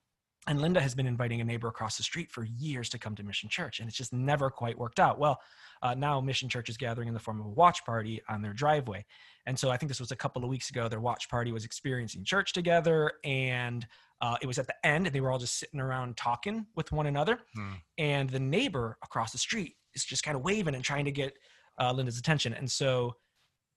And 0.49 0.59
Linda 0.59 0.81
has 0.81 0.95
been 0.95 1.05
inviting 1.05 1.41
a 1.41 1.43
neighbor 1.43 1.67
across 1.67 1.95
the 1.95 2.01
street 2.01 2.31
for 2.31 2.43
years 2.43 2.89
to 2.89 2.97
come 2.97 3.15
to 3.15 3.23
Mission 3.23 3.49
Church, 3.49 3.79
and 3.79 3.87
it's 3.87 3.95
just 3.95 4.11
never 4.11 4.49
quite 4.49 4.75
worked 4.79 4.99
out. 4.99 5.19
Well, 5.19 5.39
uh, 5.83 5.93
now 5.93 6.19
Mission 6.19 6.49
Church 6.49 6.69
is 6.69 6.75
gathering 6.75 7.07
in 7.07 7.13
the 7.13 7.19
form 7.19 7.39
of 7.39 7.45
a 7.45 7.49
watch 7.49 7.85
party 7.85 8.19
on 8.27 8.41
their 8.41 8.53
driveway. 8.53 9.05
And 9.45 9.57
so 9.57 9.69
I 9.69 9.77
think 9.77 9.91
this 9.91 9.99
was 9.99 10.09
a 10.09 10.15
couple 10.15 10.43
of 10.43 10.49
weeks 10.49 10.71
ago. 10.71 10.89
Their 10.89 11.01
watch 11.01 11.29
party 11.29 11.51
was 11.51 11.65
experiencing 11.65 12.23
church 12.23 12.51
together, 12.51 13.11
and 13.23 13.85
uh, 14.21 14.37
it 14.41 14.47
was 14.47 14.57
at 14.57 14.65
the 14.65 14.73
end, 14.83 15.05
and 15.05 15.13
they 15.13 15.21
were 15.21 15.31
all 15.31 15.37
just 15.37 15.59
sitting 15.59 15.79
around 15.79 16.17
talking 16.17 16.65
with 16.75 16.91
one 16.91 17.05
another. 17.05 17.37
Hmm. 17.53 17.73
And 17.99 18.27
the 18.27 18.39
neighbor 18.39 18.97
across 19.03 19.31
the 19.31 19.37
street 19.37 19.75
is 19.93 20.03
just 20.03 20.23
kind 20.23 20.35
of 20.35 20.43
waving 20.43 20.73
and 20.73 20.83
trying 20.83 21.05
to 21.05 21.11
get 21.11 21.33
uh, 21.79 21.93
Linda's 21.93 22.17
attention. 22.17 22.55
And 22.55 22.69
so 22.69 23.13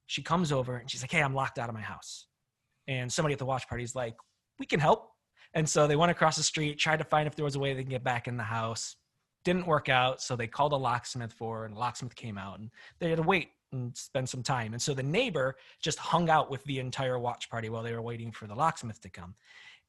she 0.06 0.22
comes 0.22 0.50
over 0.50 0.76
and 0.76 0.90
she's 0.90 1.02
like, 1.02 1.12
Hey, 1.12 1.22
I'm 1.22 1.34
locked 1.34 1.58
out 1.58 1.68
of 1.68 1.74
my 1.74 1.82
house. 1.82 2.28
And 2.88 3.12
somebody 3.12 3.34
at 3.34 3.38
the 3.38 3.44
watch 3.44 3.68
party 3.68 3.84
is 3.84 3.94
like, 3.94 4.14
We 4.58 4.64
can 4.64 4.80
help. 4.80 5.11
And 5.54 5.68
so 5.68 5.86
they 5.86 5.96
went 5.96 6.10
across 6.10 6.36
the 6.36 6.42
street, 6.42 6.78
tried 6.78 6.98
to 6.98 7.04
find 7.04 7.26
if 7.26 7.36
there 7.36 7.44
was 7.44 7.56
a 7.56 7.58
way 7.58 7.74
they 7.74 7.82
can 7.82 7.90
get 7.90 8.04
back 8.04 8.26
in 8.28 8.36
the 8.36 8.42
house. 8.42 8.96
Didn't 9.44 9.66
work 9.66 9.88
out. 9.88 10.22
So 10.22 10.36
they 10.36 10.46
called 10.46 10.72
a 10.72 10.76
locksmith 10.76 11.32
for 11.32 11.64
and 11.64 11.76
locksmith 11.76 12.14
came 12.14 12.38
out 12.38 12.60
and 12.60 12.70
they 13.00 13.10
had 13.10 13.16
to 13.16 13.22
wait 13.22 13.50
and 13.72 13.96
spend 13.96 14.28
some 14.28 14.42
time. 14.42 14.72
And 14.72 14.80
so 14.80 14.94
the 14.94 15.02
neighbor 15.02 15.56
just 15.80 15.98
hung 15.98 16.30
out 16.30 16.50
with 16.50 16.62
the 16.64 16.78
entire 16.78 17.18
watch 17.18 17.50
party 17.50 17.68
while 17.68 17.82
they 17.82 17.92
were 17.92 18.02
waiting 18.02 18.30
for 18.30 18.46
the 18.46 18.54
locksmith 18.54 19.00
to 19.00 19.10
come. 19.10 19.34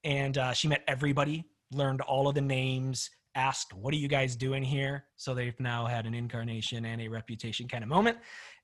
And 0.03 0.37
uh, 0.37 0.53
she 0.53 0.67
met 0.67 0.83
everybody, 0.87 1.45
learned 1.71 2.01
all 2.01 2.27
of 2.27 2.35
the 2.35 2.41
names, 2.41 3.09
asked, 3.35 3.73
What 3.73 3.93
are 3.93 3.97
you 3.97 4.07
guys 4.07 4.35
doing 4.35 4.63
here? 4.63 5.05
So 5.15 5.33
they've 5.33 5.59
now 5.59 5.85
had 5.85 6.05
an 6.05 6.13
incarnation 6.13 6.85
and 6.85 7.01
a 7.01 7.07
reputation 7.07 7.67
kind 7.67 7.83
of 7.83 7.89
moment. 7.89 8.17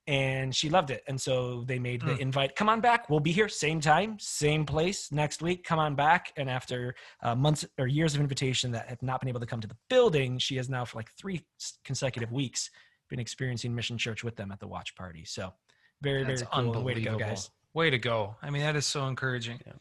And 0.08 0.56
she 0.56 0.70
loved 0.70 0.90
it. 0.90 1.04
And 1.08 1.20
so 1.22 1.64
they 1.68 1.78
made 1.78 2.02
the 2.02 2.14
Mm. 2.14 2.20
invite 2.20 2.56
come 2.56 2.68
on 2.68 2.82
back. 2.82 3.10
We'll 3.10 3.20
be 3.20 3.32
here, 3.32 3.48
same 3.48 3.80
time, 3.80 4.18
same 4.20 4.66
place 4.66 5.12
next 5.12 5.42
week. 5.42 5.64
Come 5.64 5.78
on 5.78 5.94
back. 5.94 6.34
And 6.36 6.50
after 6.50 6.96
uh, 7.22 7.36
months 7.36 7.64
or 7.78 7.86
years 7.86 8.16
of 8.16 8.22
invitation 8.22 8.72
that 8.72 8.90
have 8.90 9.04
not 9.04 9.20
been 9.20 9.30
able 9.30 9.40
to 9.42 9.46
come 9.46 9.62
to 9.62 9.68
the 9.68 9.78
building, 9.88 10.40
she 10.40 10.56
has 10.56 10.68
now, 10.68 10.84
for 10.84 10.98
like 10.98 11.12
three 11.12 11.46
consecutive 11.84 12.32
weeks, 12.32 12.72
been 13.10 13.20
experiencing 13.20 13.76
Mission 13.76 13.98
Church 14.00 14.24
with 14.24 14.36
them 14.36 14.52
at 14.52 14.60
the 14.60 14.68
watch 14.68 14.96
party. 14.96 15.26
So 15.26 15.54
very, 16.02 16.24
That's 16.24 16.42
very 16.42 16.72
cool. 16.72 16.84
Way 16.84 16.94
to 16.96 17.02
go, 17.02 17.18
guys. 17.18 17.52
Way 17.76 17.92
to 17.92 18.00
go. 18.00 18.36
I 18.42 18.50
mean, 18.50 18.64
that 18.64 18.76
is 18.76 18.88
so 18.88 19.06
encouraging. 19.08 19.60
Yeah. 19.66 19.74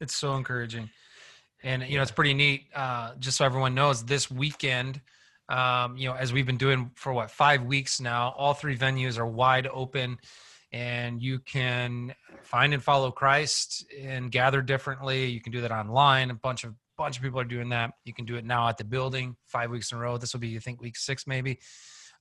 It's 0.00 0.14
so 0.14 0.34
encouraging. 0.36 0.90
And, 1.62 1.82
you 1.84 1.96
know, 1.96 2.02
it's 2.02 2.10
pretty 2.10 2.34
neat. 2.34 2.66
Uh, 2.74 3.14
just 3.18 3.36
so 3.36 3.44
everyone 3.44 3.74
knows, 3.74 4.04
this 4.04 4.30
weekend, 4.30 5.00
um, 5.48 5.96
you 5.96 6.08
know, 6.08 6.14
as 6.14 6.32
we've 6.32 6.46
been 6.46 6.56
doing 6.56 6.90
for 6.94 7.12
what, 7.12 7.30
five 7.30 7.64
weeks 7.64 8.00
now, 8.00 8.34
all 8.36 8.54
three 8.54 8.76
venues 8.76 9.18
are 9.18 9.26
wide 9.26 9.68
open 9.72 10.18
and 10.72 11.22
you 11.22 11.38
can 11.38 12.14
find 12.42 12.72
and 12.72 12.82
follow 12.82 13.10
Christ 13.10 13.84
and 14.00 14.30
gather 14.30 14.62
differently. 14.62 15.26
You 15.26 15.40
can 15.40 15.52
do 15.52 15.60
that 15.60 15.70
online. 15.70 16.30
A 16.30 16.34
bunch 16.34 16.64
of 16.64 16.74
bunch 16.98 17.16
of 17.16 17.22
people 17.22 17.40
are 17.40 17.44
doing 17.44 17.70
that. 17.70 17.92
You 18.04 18.14
can 18.14 18.24
do 18.24 18.36
it 18.36 18.44
now 18.44 18.68
at 18.68 18.78
the 18.78 18.84
building 18.84 19.36
five 19.46 19.70
weeks 19.70 19.92
in 19.92 19.98
a 19.98 20.00
row. 20.00 20.18
This 20.18 20.32
will 20.32 20.40
be, 20.40 20.56
I 20.56 20.60
think, 20.60 20.80
week 20.80 20.96
six 20.96 21.26
maybe. 21.26 21.58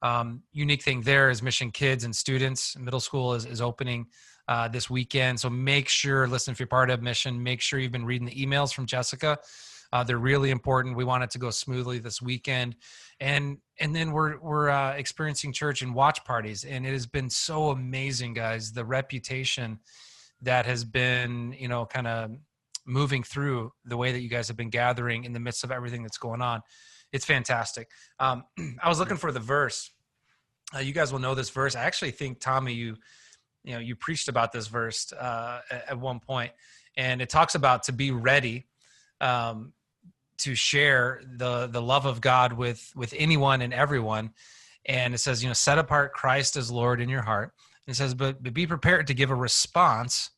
Um, 0.01 0.41
unique 0.51 0.81
thing 0.81 1.01
there 1.01 1.29
is 1.29 1.43
Mission 1.43 1.71
Kids 1.71 2.03
and 2.03 2.15
students. 2.15 2.75
Middle 2.77 2.99
school 2.99 3.33
is, 3.33 3.45
is 3.45 3.61
opening 3.61 4.07
uh, 4.47 4.67
this 4.67 4.89
weekend. 4.89 5.39
So 5.39 5.49
make 5.49 5.87
sure, 5.89 6.27
listen, 6.27 6.51
if 6.51 6.59
you're 6.59 6.67
part 6.67 6.89
of 6.89 7.01
Mission, 7.01 7.41
make 7.41 7.61
sure 7.61 7.79
you've 7.79 7.91
been 7.91 8.05
reading 8.05 8.27
the 8.27 8.35
emails 8.35 8.73
from 8.73 8.85
Jessica. 8.85 9.37
Uh, 9.93 10.03
they're 10.03 10.17
really 10.17 10.51
important. 10.51 10.95
We 10.95 11.03
want 11.03 11.23
it 11.23 11.31
to 11.31 11.37
go 11.37 11.49
smoothly 11.49 11.99
this 11.99 12.21
weekend, 12.21 12.77
and 13.19 13.57
and 13.79 13.93
then 13.93 14.11
we're 14.11 14.39
we're 14.39 14.69
uh, 14.69 14.93
experiencing 14.93 15.51
church 15.51 15.81
and 15.81 15.93
watch 15.93 16.23
parties, 16.23 16.63
and 16.63 16.85
it 16.85 16.93
has 16.93 17.05
been 17.05 17.29
so 17.29 17.71
amazing, 17.71 18.33
guys. 18.33 18.71
The 18.71 18.85
reputation 18.85 19.79
that 20.43 20.65
has 20.65 20.85
been, 20.85 21.53
you 21.59 21.67
know, 21.67 21.85
kind 21.85 22.07
of 22.07 22.31
moving 22.85 23.21
through 23.21 23.71
the 23.85 23.97
way 23.97 24.11
that 24.11 24.21
you 24.21 24.29
guys 24.29 24.47
have 24.47 24.57
been 24.57 24.69
gathering 24.69 25.23
in 25.23 25.33
the 25.33 25.39
midst 25.39 25.63
of 25.63 25.71
everything 25.71 26.03
that's 26.03 26.17
going 26.17 26.41
on. 26.41 26.61
It's 27.11 27.25
fantastic. 27.25 27.89
Um, 28.19 28.43
I 28.81 28.89
was 28.89 28.99
looking 28.99 29.17
for 29.17 29.31
the 29.31 29.39
verse. 29.39 29.91
Uh, 30.73 30.79
you 30.79 30.93
guys 30.93 31.11
will 31.11 31.19
know 31.19 31.35
this 31.35 31.49
verse. 31.49 31.75
I 31.75 31.83
actually 31.83 32.11
think 32.11 32.39
Tommy, 32.39 32.73
you 32.73 32.95
you 33.63 33.73
know, 33.73 33.79
you 33.79 33.95
preached 33.95 34.27
about 34.27 34.51
this 34.51 34.67
verse 34.67 35.11
uh, 35.13 35.61
at, 35.87 35.99
one 35.99 36.19
point, 36.19 36.51
and 36.97 37.21
it 37.21 37.29
talks 37.29 37.55
about 37.55 37.83
to 37.83 37.93
be 37.93 38.11
ready 38.11 38.67
um, 39.19 39.73
to 40.39 40.55
share 40.55 41.21
the 41.37 41.67
the 41.67 41.81
love 41.81 42.05
of 42.05 42.21
God 42.21 42.53
with 42.53 42.91
with 42.95 43.13
anyone 43.17 43.61
and 43.61 43.73
everyone. 43.73 44.31
And 44.85 45.13
it 45.13 45.19
says, 45.19 45.43
you 45.43 45.49
know, 45.49 45.53
set 45.53 45.77
apart 45.77 46.13
Christ 46.13 46.55
as 46.55 46.71
Lord 46.71 47.01
in 47.01 47.07
your 47.07 47.21
heart. 47.21 47.53
It 47.85 47.95
says, 47.95 48.15
but, 48.15 48.41
but 48.41 48.53
be 48.53 48.65
prepared 48.65 49.07
to 49.07 49.13
give 49.13 49.29
a 49.29 49.35
response 49.35 50.31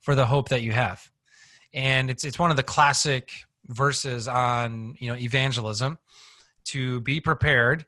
for 0.00 0.14
the 0.14 0.26
hope 0.26 0.50
that 0.50 0.62
you 0.62 0.72
have. 0.72 1.10
And 1.72 2.10
it's 2.10 2.24
it's 2.24 2.38
one 2.38 2.50
of 2.50 2.56
the 2.56 2.62
classic 2.62 3.30
verses 3.68 4.28
on 4.28 4.94
you 4.98 5.10
know 5.10 5.16
evangelism 5.16 5.98
to 6.64 7.00
be 7.00 7.20
prepared 7.20 7.86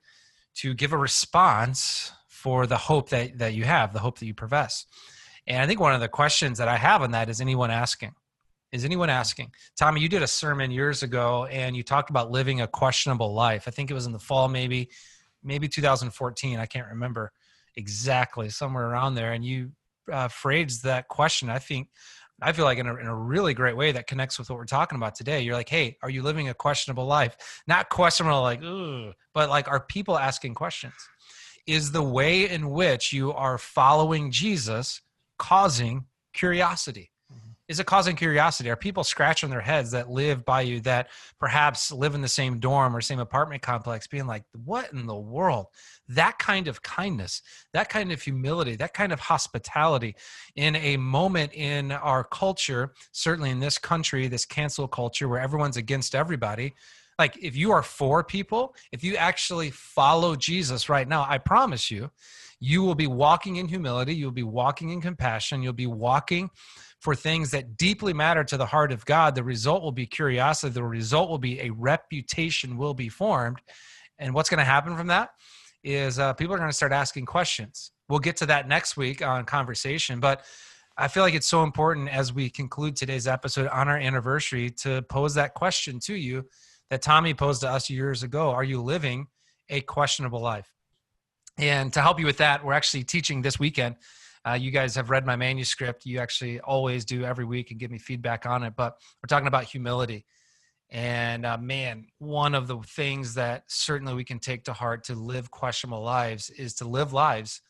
to 0.54 0.74
give 0.74 0.92
a 0.92 0.98
response 0.98 2.12
for 2.48 2.66
the 2.66 2.78
hope 2.78 3.10
that 3.10 3.36
that 3.36 3.52
you 3.52 3.64
have, 3.64 3.92
the 3.92 3.98
hope 3.98 4.18
that 4.18 4.24
you 4.24 4.32
profess. 4.32 4.86
And 5.46 5.60
I 5.60 5.66
think 5.66 5.80
one 5.80 5.92
of 5.92 6.00
the 6.00 6.08
questions 6.08 6.56
that 6.56 6.66
I 6.66 6.78
have 6.78 7.02
on 7.02 7.10
that 7.10 7.28
is 7.28 7.42
anyone 7.42 7.70
asking? 7.70 8.14
Is 8.72 8.86
anyone 8.86 9.10
asking? 9.10 9.52
Tommy, 9.76 10.00
you 10.00 10.08
did 10.08 10.22
a 10.22 10.26
sermon 10.26 10.70
years 10.70 11.02
ago 11.02 11.44
and 11.44 11.76
you 11.76 11.82
talked 11.82 12.08
about 12.08 12.30
living 12.30 12.62
a 12.62 12.66
questionable 12.66 13.34
life. 13.34 13.64
I 13.68 13.70
think 13.70 13.90
it 13.90 13.94
was 13.94 14.06
in 14.06 14.12
the 14.12 14.18
fall, 14.18 14.48
maybe, 14.48 14.88
maybe 15.44 15.68
2014. 15.68 16.58
I 16.58 16.64
can't 16.64 16.88
remember 16.88 17.32
exactly, 17.76 18.48
somewhere 18.48 18.86
around 18.86 19.14
there. 19.14 19.32
And 19.32 19.44
you 19.44 19.72
uh, 20.10 20.28
phrased 20.28 20.84
that 20.84 21.08
question. 21.08 21.50
I 21.50 21.58
think, 21.58 21.88
I 22.40 22.52
feel 22.52 22.64
like 22.64 22.78
in 22.78 22.86
a, 22.86 22.96
in 22.96 23.06
a 23.08 23.14
really 23.14 23.52
great 23.52 23.76
way 23.76 23.92
that 23.92 24.06
connects 24.06 24.38
with 24.38 24.48
what 24.48 24.58
we're 24.58 24.64
talking 24.64 24.96
about 24.96 25.16
today. 25.16 25.42
You're 25.42 25.54
like, 25.54 25.68
hey, 25.68 25.98
are 26.02 26.08
you 26.08 26.22
living 26.22 26.48
a 26.48 26.54
questionable 26.54 27.04
life? 27.04 27.36
Not 27.66 27.90
questionable, 27.90 28.40
like, 28.40 28.62
Ugh, 28.62 29.12
but 29.34 29.50
like, 29.50 29.68
are 29.68 29.80
people 29.80 30.18
asking 30.18 30.54
questions? 30.54 30.94
Is 31.68 31.92
the 31.92 32.02
way 32.02 32.48
in 32.48 32.70
which 32.70 33.12
you 33.12 33.30
are 33.34 33.58
following 33.58 34.30
Jesus 34.30 35.02
causing 35.38 36.06
curiosity? 36.32 37.10
Mm-hmm. 37.30 37.50
is 37.68 37.78
it 37.78 37.84
causing 37.84 38.16
curiosity? 38.16 38.70
Are 38.70 38.76
people 38.76 39.04
scratching 39.04 39.50
their 39.50 39.60
heads 39.60 39.90
that 39.90 40.08
live 40.08 40.46
by 40.46 40.62
you 40.62 40.80
that 40.80 41.08
perhaps 41.38 41.92
live 41.92 42.14
in 42.14 42.22
the 42.22 42.28
same 42.28 42.58
dorm 42.58 42.96
or 42.96 43.02
same 43.02 43.18
apartment 43.20 43.60
complex, 43.60 44.06
being 44.06 44.26
like, 44.26 44.44
what 44.64 44.90
in 44.94 45.06
the 45.06 45.14
world? 45.14 45.66
That 46.08 46.38
kind 46.38 46.68
of 46.68 46.80
kindness, 46.80 47.42
that 47.74 47.90
kind 47.90 48.12
of 48.12 48.22
humility, 48.22 48.76
that 48.76 48.94
kind 48.94 49.12
of 49.12 49.20
hospitality 49.20 50.16
in 50.56 50.74
a 50.76 50.96
moment 50.96 51.52
in 51.52 51.92
our 51.92 52.24
culture, 52.24 52.94
certainly 53.12 53.50
in 53.50 53.60
this 53.60 53.76
country, 53.76 54.26
this 54.26 54.46
cancel 54.46 54.88
culture 54.88 55.28
where 55.28 55.40
everyone's 55.40 55.76
against 55.76 56.14
everybody. 56.14 56.74
Like, 57.18 57.36
if 57.42 57.56
you 57.56 57.72
are 57.72 57.82
for 57.82 58.22
people, 58.22 58.74
if 58.92 59.02
you 59.02 59.16
actually 59.16 59.70
follow 59.70 60.36
Jesus 60.36 60.88
right 60.88 61.08
now, 61.08 61.26
I 61.28 61.38
promise 61.38 61.90
you, 61.90 62.10
you 62.60 62.82
will 62.82 62.94
be 62.94 63.06
walking 63.06 63.56
in 63.56 63.68
humility, 63.68 64.14
you'll 64.14 64.30
be 64.30 64.42
walking 64.42 64.90
in 64.90 65.00
compassion, 65.00 65.62
you'll 65.62 65.72
be 65.72 65.86
walking 65.86 66.50
for 67.00 67.14
things 67.14 67.50
that 67.52 67.76
deeply 67.76 68.12
matter 68.12 68.42
to 68.44 68.56
the 68.56 68.66
heart 68.66 68.90
of 68.90 69.04
God, 69.04 69.34
the 69.34 69.44
result 69.44 69.82
will 69.82 69.92
be 69.92 70.06
curiosity. 70.06 70.72
The 70.72 70.82
result 70.82 71.30
will 71.30 71.38
be 71.38 71.60
a 71.60 71.70
reputation 71.70 72.76
will 72.76 72.94
be 72.94 73.08
formed. 73.08 73.60
And 74.18 74.34
what's 74.34 74.48
going 74.48 74.58
to 74.58 74.64
happen 74.64 74.96
from 74.96 75.06
that 75.06 75.30
is 75.84 76.18
uh, 76.18 76.32
people 76.34 76.54
are 76.54 76.58
going 76.58 76.70
to 76.70 76.76
start 76.76 76.92
asking 76.92 77.26
questions. 77.26 77.92
We'll 78.08 78.18
get 78.18 78.36
to 78.38 78.46
that 78.46 78.66
next 78.66 78.96
week 78.96 79.24
on 79.24 79.44
conversation, 79.44 80.18
but 80.18 80.44
I 80.96 81.06
feel 81.06 81.22
like 81.22 81.34
it's 81.34 81.46
so 81.46 81.62
important 81.62 82.08
as 82.08 82.32
we 82.32 82.50
conclude 82.50 82.96
today's 82.96 83.28
episode 83.28 83.68
on 83.68 83.86
our 83.86 83.96
anniversary 83.96 84.70
to 84.70 85.02
pose 85.02 85.34
that 85.34 85.54
question 85.54 86.00
to 86.00 86.14
you 86.14 86.46
that 86.90 87.02
Tommy 87.02 87.34
posed 87.34 87.60
to 87.62 87.68
us 87.68 87.90
years 87.90 88.22
ago. 88.22 88.50
Are 88.50 88.64
you 88.64 88.82
living 88.82 89.26
a 89.68 89.80
questionable 89.82 90.40
life? 90.40 90.72
And 91.58 91.92
to 91.92 92.00
help 92.00 92.20
you 92.20 92.26
with 92.26 92.38
that, 92.38 92.64
we're 92.64 92.72
actually 92.72 93.04
teaching 93.04 93.42
this 93.42 93.58
weekend 93.58 93.96
uh, 94.48 94.54
you 94.54 94.70
guys 94.70 94.94
have 94.94 95.10
read 95.10 95.26
my 95.26 95.36
manuscript. 95.36 96.06
You 96.06 96.20
actually 96.20 96.60
always 96.60 97.04
do 97.04 97.24
every 97.24 97.44
week 97.44 97.70
and 97.70 97.80
give 97.80 97.90
me 97.90 97.98
feedback 97.98 98.46
on 98.46 98.62
it. 98.62 98.74
But 98.76 98.96
we're 99.22 99.28
talking 99.28 99.48
about 99.48 99.64
humility. 99.64 100.24
And 100.90 101.44
uh, 101.44 101.58
man, 101.58 102.06
one 102.18 102.54
of 102.54 102.66
the 102.66 102.78
things 102.78 103.34
that 103.34 103.64
certainly 103.66 104.14
we 104.14 104.24
can 104.24 104.38
take 104.38 104.64
to 104.64 104.72
heart 104.72 105.04
to 105.04 105.14
live 105.14 105.50
questionable 105.50 106.02
lives 106.02 106.48
is 106.50 106.74
to 106.74 106.88
live 106.88 107.12
lives 107.12 107.60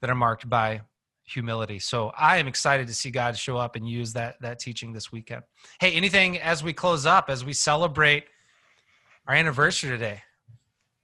that 0.00 0.10
are 0.10 0.14
marked 0.14 0.48
by 0.48 0.82
humility. 1.28 1.78
So 1.78 2.12
I 2.16 2.38
am 2.38 2.48
excited 2.48 2.86
to 2.88 2.94
see 2.94 3.10
God 3.10 3.36
show 3.36 3.56
up 3.56 3.76
and 3.76 3.88
use 3.88 4.12
that 4.14 4.40
that 4.40 4.58
teaching 4.58 4.92
this 4.92 5.12
weekend. 5.12 5.42
Hey, 5.80 5.92
anything 5.92 6.38
as 6.38 6.62
we 6.62 6.72
close 6.72 7.06
up, 7.06 7.28
as 7.28 7.44
we 7.44 7.52
celebrate 7.52 8.24
our 9.26 9.34
anniversary 9.34 9.90
today? 9.90 10.22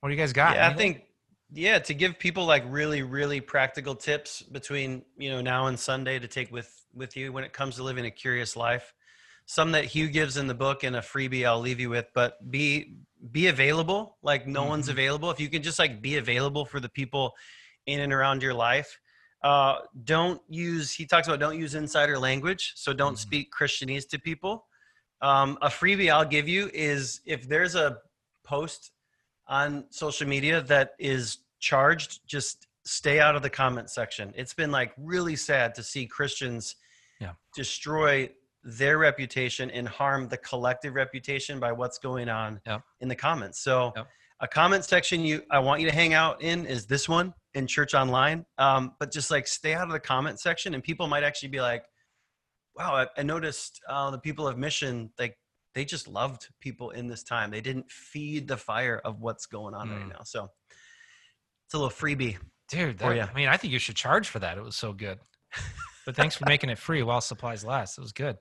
What 0.00 0.08
do 0.08 0.14
you 0.14 0.20
guys 0.20 0.32
got? 0.32 0.56
Yeah, 0.56 0.68
I 0.68 0.74
think 0.74 1.04
yeah, 1.52 1.78
to 1.78 1.94
give 1.94 2.18
people 2.18 2.46
like 2.46 2.64
really 2.66 3.02
really 3.02 3.40
practical 3.40 3.94
tips 3.94 4.42
between, 4.42 5.04
you 5.16 5.30
know, 5.30 5.40
now 5.40 5.66
and 5.66 5.78
Sunday 5.78 6.18
to 6.18 6.26
take 6.28 6.50
with 6.50 6.84
with 6.94 7.16
you 7.16 7.32
when 7.32 7.44
it 7.44 7.52
comes 7.52 7.76
to 7.76 7.82
living 7.82 8.06
a 8.06 8.10
curious 8.10 8.56
life. 8.56 8.94
Some 9.46 9.72
that 9.72 9.84
Hugh 9.84 10.08
gives 10.08 10.38
in 10.38 10.46
the 10.46 10.54
book 10.54 10.84
and 10.84 10.96
a 10.96 11.00
freebie 11.00 11.46
I'll 11.46 11.60
leave 11.60 11.78
you 11.78 11.90
with, 11.90 12.06
but 12.14 12.50
be 12.50 12.96
be 13.30 13.48
available 13.48 14.16
like 14.22 14.46
no 14.46 14.64
one's 14.64 14.88
Mhm. 14.88 14.92
available. 14.92 15.30
If 15.30 15.40
you 15.40 15.48
can 15.48 15.62
just 15.62 15.78
like 15.78 16.00
be 16.00 16.16
available 16.16 16.64
for 16.64 16.80
the 16.80 16.88
people 16.88 17.34
in 17.86 18.00
and 18.00 18.12
around 18.12 18.42
your 18.42 18.54
life. 18.54 18.98
Uh, 19.44 19.80
don't 20.04 20.40
use 20.48 20.90
he 20.90 21.04
talks 21.04 21.28
about 21.28 21.38
don't 21.38 21.58
use 21.58 21.74
insider 21.74 22.18
language, 22.18 22.72
so 22.76 22.92
don't 22.94 23.14
Mhm. 23.14 23.18
speak 23.18 23.52
Christianese 23.52 24.08
to 24.08 24.18
people. 24.18 24.66
Um, 25.20 25.58
a 25.60 25.68
freebie 25.68 26.10
I'll 26.10 26.24
give 26.24 26.48
you 26.48 26.70
is 26.72 27.20
if 27.26 27.46
there's 27.46 27.74
a 27.74 27.98
post 28.42 28.90
on 29.46 29.84
social 29.90 30.26
media 30.26 30.62
that 30.62 30.94
is 30.98 31.38
charged, 31.60 32.26
just 32.26 32.66
stay 32.86 33.20
out 33.20 33.36
of 33.36 33.42
the 33.42 33.50
comment 33.50 33.90
section. 33.90 34.32
It's 34.34 34.54
been 34.54 34.70
like 34.70 34.94
really 34.96 35.36
sad 35.36 35.74
to 35.76 35.82
see 35.82 36.06
Christians 36.06 36.76
Yeah. 37.20 37.34
destroy 37.54 38.30
their 38.62 38.96
reputation 38.96 39.70
and 39.70 39.86
harm 39.86 40.28
the 40.28 40.38
collective 40.38 40.94
reputation 40.94 41.60
by 41.60 41.70
what's 41.72 41.98
going 41.98 42.30
on 42.30 42.60
Yep. 42.66 42.82
in 43.00 43.08
the 43.08 43.16
comments. 43.16 43.60
So 43.60 43.92
Yep. 43.94 44.08
a 44.40 44.48
comment 44.48 44.84
section 44.86 45.20
you 45.22 45.44
I 45.50 45.58
want 45.58 45.82
you 45.82 45.88
to 45.90 45.94
hang 45.94 46.14
out 46.14 46.40
in 46.40 46.64
is 46.66 46.86
this 46.86 47.08
one 47.08 47.34
in 47.54 47.66
church 47.66 47.94
online. 47.94 48.44
Um, 48.58 48.94
but 48.98 49.12
just 49.12 49.30
like 49.30 49.46
stay 49.46 49.74
out 49.74 49.86
of 49.86 49.92
the 49.92 50.00
comment 50.00 50.40
section, 50.40 50.74
and 50.74 50.82
people 50.82 51.06
might 51.06 51.22
actually 51.22 51.48
be 51.50 51.60
like, 51.60 51.84
"Wow, 52.76 52.94
I, 52.94 53.06
I 53.16 53.22
noticed 53.22 53.80
uh, 53.88 54.10
the 54.10 54.18
people 54.18 54.46
of 54.48 54.58
Mission 54.58 55.10
like 55.18 55.38
they 55.74 55.84
just 55.84 56.06
loved 56.08 56.48
people 56.60 56.90
in 56.90 57.08
this 57.08 57.22
time. 57.22 57.50
They 57.50 57.60
didn't 57.60 57.90
feed 57.90 58.46
the 58.48 58.56
fire 58.56 59.00
of 59.04 59.20
what's 59.20 59.46
going 59.46 59.74
on 59.74 59.90
right 59.90 60.04
Mm. 60.04 60.10
now." 60.10 60.20
So 60.24 60.50
it's 61.66 61.74
a 61.74 61.78
little 61.78 61.90
freebie. 61.90 62.36
Dude, 62.68 62.98
that. 62.98 63.30
I 63.30 63.32
mean, 63.34 63.48
I 63.48 63.56
think 63.56 63.72
you 63.72 63.78
should 63.78 63.96
charge 63.96 64.28
for 64.28 64.38
that. 64.40 64.56
It 64.58 64.64
was 64.64 64.76
so 64.76 64.92
good. 64.92 65.18
But 66.06 66.16
thanks 66.16 66.36
for 66.36 66.44
making 66.46 66.68
it 66.70 66.78
free 66.78 67.02
while 67.02 67.20
supplies 67.22 67.64
last. 67.64 67.96
It 67.96 68.02
was 68.02 68.12
good. 68.12 68.36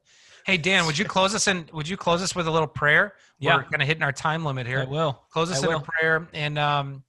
Hey 0.45 0.58
Dan, 0.58 0.86
would 0.86 0.97
you 0.97 1.06
close 1.06 1.34
us 1.34 1.47
in? 1.47 1.69
Would 1.71 1.88
you 1.88 1.95
close 1.95 2.21
us 2.21 2.36
with 2.36 2.47
a 2.47 2.52
little 2.52 2.67
prayer? 2.67 3.13
Yeah. 3.39 3.56
We're 3.56 3.63
kind 3.63 3.82
of 3.82 3.88
hitting 3.88 4.04
our 4.04 4.12
time 4.12 4.43
limit 4.43 4.67
here. 4.67 4.82
I 4.82 4.86
will. 4.86 5.23
Close 5.30 5.49
us 5.49 5.63
I 5.63 5.67
in 5.67 5.73
a 5.73 5.80
prayer, 5.80 6.28
and 6.34 6.60
um, 6.60 7.04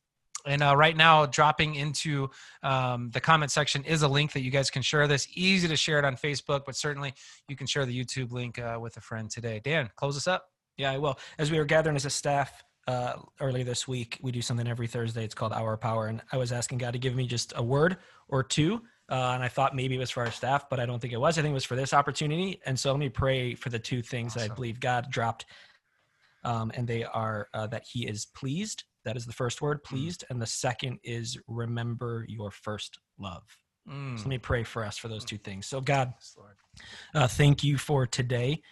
and 0.46 0.62
uh, 0.62 0.76
right 0.76 0.96
now, 0.96 1.26
dropping 1.26 1.74
into 1.74 2.30
um, 2.62 3.10
the 3.10 3.20
comment 3.20 3.50
section 3.50 3.84
is 3.84 4.02
a 4.02 4.08
link 4.08 4.32
that 4.32 4.42
you 4.42 4.50
guys 4.50 4.70
can 4.70 4.82
share 4.82 5.08
this. 5.08 5.26
Easy 5.34 5.68
to 5.68 5.76
share 5.76 5.98
it 5.98 6.04
on 6.04 6.16
Facebook, 6.16 6.64
but 6.66 6.76
certainly 6.76 7.14
you 7.48 7.56
can 7.56 7.66
share 7.66 7.86
the 7.86 7.98
YouTube 7.98 8.32
link 8.32 8.58
uh, 8.58 8.78
with 8.80 8.96
a 8.96 9.00
friend 9.00 9.30
today. 9.30 9.60
Dan, 9.62 9.90
close 9.96 10.16
us 10.16 10.26
up. 10.26 10.50
Yeah, 10.76 10.90
I 10.90 10.98
will. 10.98 11.18
As 11.38 11.50
we 11.50 11.58
were 11.58 11.64
gathering 11.64 11.96
as 11.96 12.04
a 12.04 12.10
staff 12.10 12.62
uh, 12.86 13.14
earlier 13.40 13.64
this 13.64 13.88
week, 13.88 14.18
we 14.20 14.32
do 14.32 14.42
something 14.42 14.66
every 14.66 14.86
Thursday. 14.86 15.24
It's 15.24 15.34
called 15.34 15.52
Hour 15.52 15.76
Power, 15.76 16.08
and 16.08 16.20
I 16.32 16.36
was 16.36 16.52
asking 16.52 16.78
God 16.78 16.92
to 16.92 16.98
give 16.98 17.14
me 17.14 17.26
just 17.26 17.52
a 17.56 17.62
word 17.62 17.96
or 18.28 18.42
two. 18.42 18.82
Uh, 19.10 19.32
and 19.34 19.42
I 19.42 19.48
thought 19.48 19.76
maybe 19.76 19.96
it 19.96 19.98
was 19.98 20.10
for 20.10 20.24
our 20.24 20.30
staff, 20.30 20.68
but 20.70 20.80
I 20.80 20.86
don't 20.86 20.98
think 20.98 21.12
it 21.12 21.20
was. 21.20 21.38
I 21.38 21.42
think 21.42 21.52
it 21.52 21.54
was 21.54 21.64
for 21.64 21.76
this 21.76 21.92
opportunity. 21.92 22.60
And 22.64 22.78
so 22.78 22.90
let 22.90 22.98
me 22.98 23.10
pray 23.10 23.54
for 23.54 23.68
the 23.68 23.78
two 23.78 24.00
things 24.02 24.34
that 24.34 24.50
I 24.50 24.54
believe 24.54 24.80
God 24.80 25.10
dropped. 25.10 25.44
Um, 26.42 26.72
and 26.74 26.88
they 26.88 27.04
are 27.04 27.48
uh, 27.52 27.66
that 27.68 27.84
He 27.90 28.06
is 28.06 28.26
pleased. 28.26 28.84
That 29.04 29.16
is 29.16 29.26
the 29.26 29.32
first 29.32 29.60
word, 29.60 29.84
pleased. 29.84 30.24
And 30.30 30.40
the 30.40 30.46
second 30.46 30.98
is 31.04 31.36
remember 31.46 32.24
your 32.28 32.50
first 32.50 32.98
love. 33.18 33.42
Mm. 33.88 34.16
So 34.16 34.24
let 34.24 34.28
me 34.28 34.38
pray 34.38 34.64
for 34.64 34.84
us 34.84 34.96
for 34.96 35.08
those 35.08 35.24
two 35.24 35.38
things. 35.38 35.66
So, 35.66 35.80
God, 35.80 36.14
uh, 37.14 37.28
thank 37.28 37.62
you 37.62 37.76
for 37.76 38.06
today. 38.06 38.62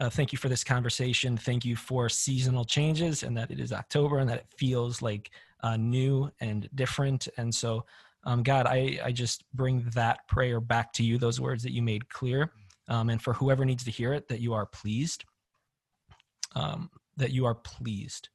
Uh, 0.00 0.10
thank 0.10 0.32
you 0.32 0.38
for 0.38 0.48
this 0.48 0.64
conversation. 0.64 1.36
Thank 1.36 1.64
you 1.64 1.76
for 1.76 2.08
seasonal 2.08 2.64
changes 2.64 3.22
and 3.22 3.36
that 3.36 3.50
it 3.50 3.60
is 3.60 3.72
October 3.72 4.18
and 4.18 4.28
that 4.28 4.38
it 4.38 4.46
feels 4.56 5.02
like 5.02 5.30
uh, 5.62 5.76
new 5.76 6.30
and 6.40 6.68
different. 6.74 7.28
And 7.36 7.54
so, 7.54 7.84
um, 8.24 8.42
God, 8.42 8.66
I, 8.66 8.98
I 9.04 9.12
just 9.12 9.44
bring 9.54 9.84
that 9.94 10.26
prayer 10.28 10.60
back 10.60 10.92
to 10.94 11.04
you, 11.04 11.18
those 11.18 11.40
words 11.40 11.62
that 11.62 11.72
you 11.72 11.82
made 11.82 12.08
clear. 12.08 12.52
Um, 12.88 13.08
and 13.08 13.20
for 13.20 13.32
whoever 13.32 13.64
needs 13.64 13.84
to 13.84 13.90
hear 13.90 14.12
it, 14.12 14.28
that 14.28 14.40
you 14.40 14.52
are 14.52 14.66
pleased. 14.66 15.24
Um, 16.54 16.90
that 17.16 17.32
you 17.32 17.46
are 17.46 17.54
pleased. 17.54 18.28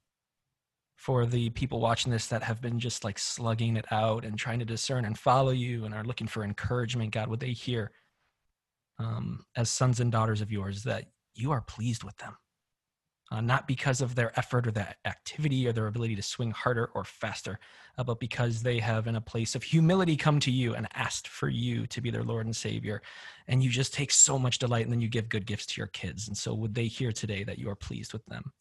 For 0.99 1.25
the 1.25 1.49
people 1.51 1.79
watching 1.79 2.11
this 2.11 2.27
that 2.27 2.43
have 2.43 2.61
been 2.61 2.77
just 2.77 3.05
like 3.05 3.17
slugging 3.17 3.77
it 3.77 3.85
out 3.89 4.25
and 4.25 4.37
trying 4.37 4.59
to 4.59 4.65
discern 4.65 5.05
and 5.05 5.17
follow 5.17 5.51
you 5.51 5.85
and 5.85 5.93
are 5.93 6.03
looking 6.03 6.27
for 6.27 6.43
encouragement, 6.43 7.11
God, 7.11 7.29
would 7.29 7.39
they 7.39 7.53
hear 7.53 7.91
um, 8.99 9.45
as 9.55 9.69
sons 9.69 10.01
and 10.01 10.11
daughters 10.11 10.41
of 10.41 10.51
yours 10.51 10.83
that 10.83 11.05
you 11.35 11.51
are 11.51 11.61
pleased 11.61 12.03
with 12.03 12.17
them? 12.17 12.35
Uh, 13.31 13.39
not 13.39 13.65
because 13.65 14.01
of 14.01 14.13
their 14.13 14.37
effort 14.37 14.67
or 14.67 14.71
their 14.71 14.93
activity 15.05 15.65
or 15.65 15.71
their 15.71 15.87
ability 15.87 16.17
to 16.17 16.21
swing 16.21 16.51
harder 16.51 16.89
or 16.93 17.05
faster, 17.05 17.59
uh, 17.97 18.03
but 18.03 18.19
because 18.19 18.61
they 18.61 18.77
have, 18.77 19.07
in 19.07 19.15
a 19.15 19.21
place 19.21 19.55
of 19.55 19.63
humility, 19.63 20.17
come 20.17 20.37
to 20.41 20.51
you 20.51 20.75
and 20.75 20.85
asked 20.95 21.29
for 21.29 21.47
you 21.47 21.87
to 21.87 22.01
be 22.01 22.11
their 22.11 22.23
Lord 22.23 22.45
and 22.45 22.55
Savior. 22.55 23.01
And 23.47 23.63
you 23.63 23.69
just 23.69 23.93
take 23.93 24.11
so 24.11 24.37
much 24.37 24.59
delight 24.59 24.83
and 24.83 24.91
then 24.91 24.99
you 24.99 25.07
give 25.07 25.29
good 25.29 25.45
gifts 25.45 25.67
to 25.67 25.79
your 25.79 25.87
kids. 25.87 26.27
And 26.27 26.35
so, 26.37 26.53
would 26.53 26.75
they 26.75 26.87
hear 26.87 27.13
today 27.13 27.45
that 27.45 27.57
you 27.57 27.69
are 27.69 27.75
pleased 27.75 28.11
with 28.11 28.25
them? 28.25 28.51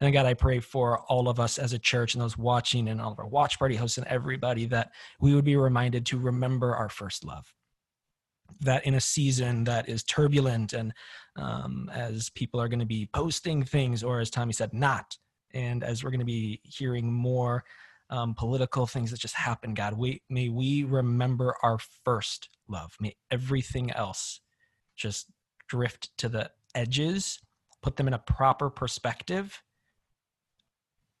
And 0.00 0.12
God, 0.12 0.26
I 0.26 0.34
pray 0.34 0.60
for 0.60 1.00
all 1.08 1.28
of 1.28 1.40
us 1.40 1.58
as 1.58 1.72
a 1.72 1.78
church 1.78 2.14
and 2.14 2.22
those 2.22 2.38
watching 2.38 2.88
and 2.88 3.00
all 3.00 3.12
of 3.12 3.18
our 3.18 3.26
watch 3.26 3.58
party 3.58 3.74
hosts 3.74 3.98
and 3.98 4.06
everybody 4.06 4.64
that 4.66 4.92
we 5.20 5.34
would 5.34 5.44
be 5.44 5.56
reminded 5.56 6.06
to 6.06 6.18
remember 6.18 6.74
our 6.76 6.88
first 6.88 7.24
love. 7.24 7.52
That 8.60 8.86
in 8.86 8.94
a 8.94 9.00
season 9.00 9.64
that 9.64 9.88
is 9.88 10.04
turbulent 10.04 10.72
and 10.72 10.92
um, 11.36 11.90
as 11.92 12.30
people 12.30 12.60
are 12.60 12.68
going 12.68 12.78
to 12.78 12.86
be 12.86 13.08
posting 13.12 13.64
things, 13.64 14.02
or 14.02 14.20
as 14.20 14.30
Tommy 14.30 14.52
said, 14.52 14.72
not, 14.72 15.16
and 15.52 15.82
as 15.82 16.02
we're 16.02 16.10
going 16.10 16.20
to 16.20 16.26
be 16.26 16.60
hearing 16.62 17.12
more 17.12 17.64
um, 18.10 18.34
political 18.34 18.86
things 18.86 19.10
that 19.10 19.20
just 19.20 19.34
happen, 19.34 19.74
God, 19.74 19.94
we, 19.94 20.22
may 20.30 20.48
we 20.48 20.84
remember 20.84 21.54
our 21.62 21.78
first 22.04 22.48
love. 22.68 22.96
May 23.00 23.16
everything 23.30 23.90
else 23.90 24.40
just 24.96 25.30
drift 25.68 26.16
to 26.18 26.28
the 26.28 26.50
edges, 26.74 27.38
put 27.82 27.96
them 27.96 28.08
in 28.08 28.14
a 28.14 28.18
proper 28.18 28.70
perspective, 28.70 29.62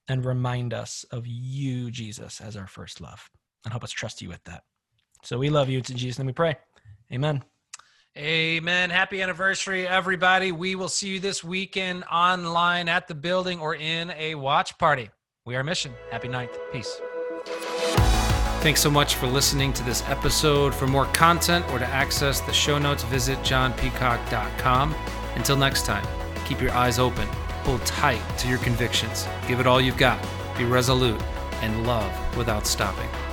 and 0.08 0.24
remind 0.24 0.72
us 0.72 1.04
of 1.10 1.26
you, 1.26 1.90
Jesus, 1.90 2.40
as 2.40 2.56
our 2.56 2.66
first 2.66 3.00
love, 3.00 3.30
and 3.64 3.72
help 3.72 3.84
us 3.84 3.90
trust 3.90 4.22
you 4.22 4.28
with 4.28 4.42
that. 4.44 4.62
So 5.22 5.38
we 5.38 5.50
love 5.50 5.68
you. 5.68 5.78
It's 5.78 5.90
in 5.90 5.96
Jesus' 5.96 6.18
name 6.18 6.26
we 6.26 6.32
pray. 6.32 6.56
Amen. 7.12 7.42
Amen. 8.16 8.90
Happy 8.90 9.22
anniversary, 9.22 9.86
everybody. 9.86 10.50
We 10.50 10.74
will 10.74 10.88
see 10.88 11.08
you 11.08 11.20
this 11.20 11.44
weekend 11.44 12.04
online 12.04 12.88
at 12.88 13.06
the 13.06 13.14
building 13.14 13.60
or 13.60 13.74
in 13.76 14.10
a 14.10 14.34
watch 14.34 14.76
party. 14.78 15.10
We 15.44 15.54
are 15.56 15.62
Mission. 15.62 15.92
Happy 16.10 16.28
ninth. 16.28 16.58
Peace. 16.72 17.00
Thanks 18.60 18.80
so 18.80 18.90
much 18.90 19.14
for 19.14 19.28
listening 19.28 19.72
to 19.74 19.84
this 19.84 20.02
episode. 20.08 20.74
For 20.74 20.88
more 20.88 21.06
content 21.06 21.64
or 21.70 21.78
to 21.78 21.86
access 21.86 22.40
the 22.40 22.52
show 22.52 22.76
notes, 22.76 23.04
visit 23.04 23.38
johnpeacock.com. 23.38 24.94
Until 25.36 25.56
next 25.56 25.86
time, 25.86 26.04
keep 26.44 26.60
your 26.60 26.72
eyes 26.72 26.98
open, 26.98 27.28
hold 27.64 27.84
tight 27.86 28.22
to 28.38 28.48
your 28.48 28.58
convictions, 28.58 29.26
give 29.46 29.60
it 29.60 29.66
all 29.66 29.80
you've 29.80 29.96
got, 29.96 30.24
be 30.56 30.64
resolute, 30.64 31.22
and 31.62 31.86
love 31.86 32.36
without 32.36 32.66
stopping. 32.66 33.27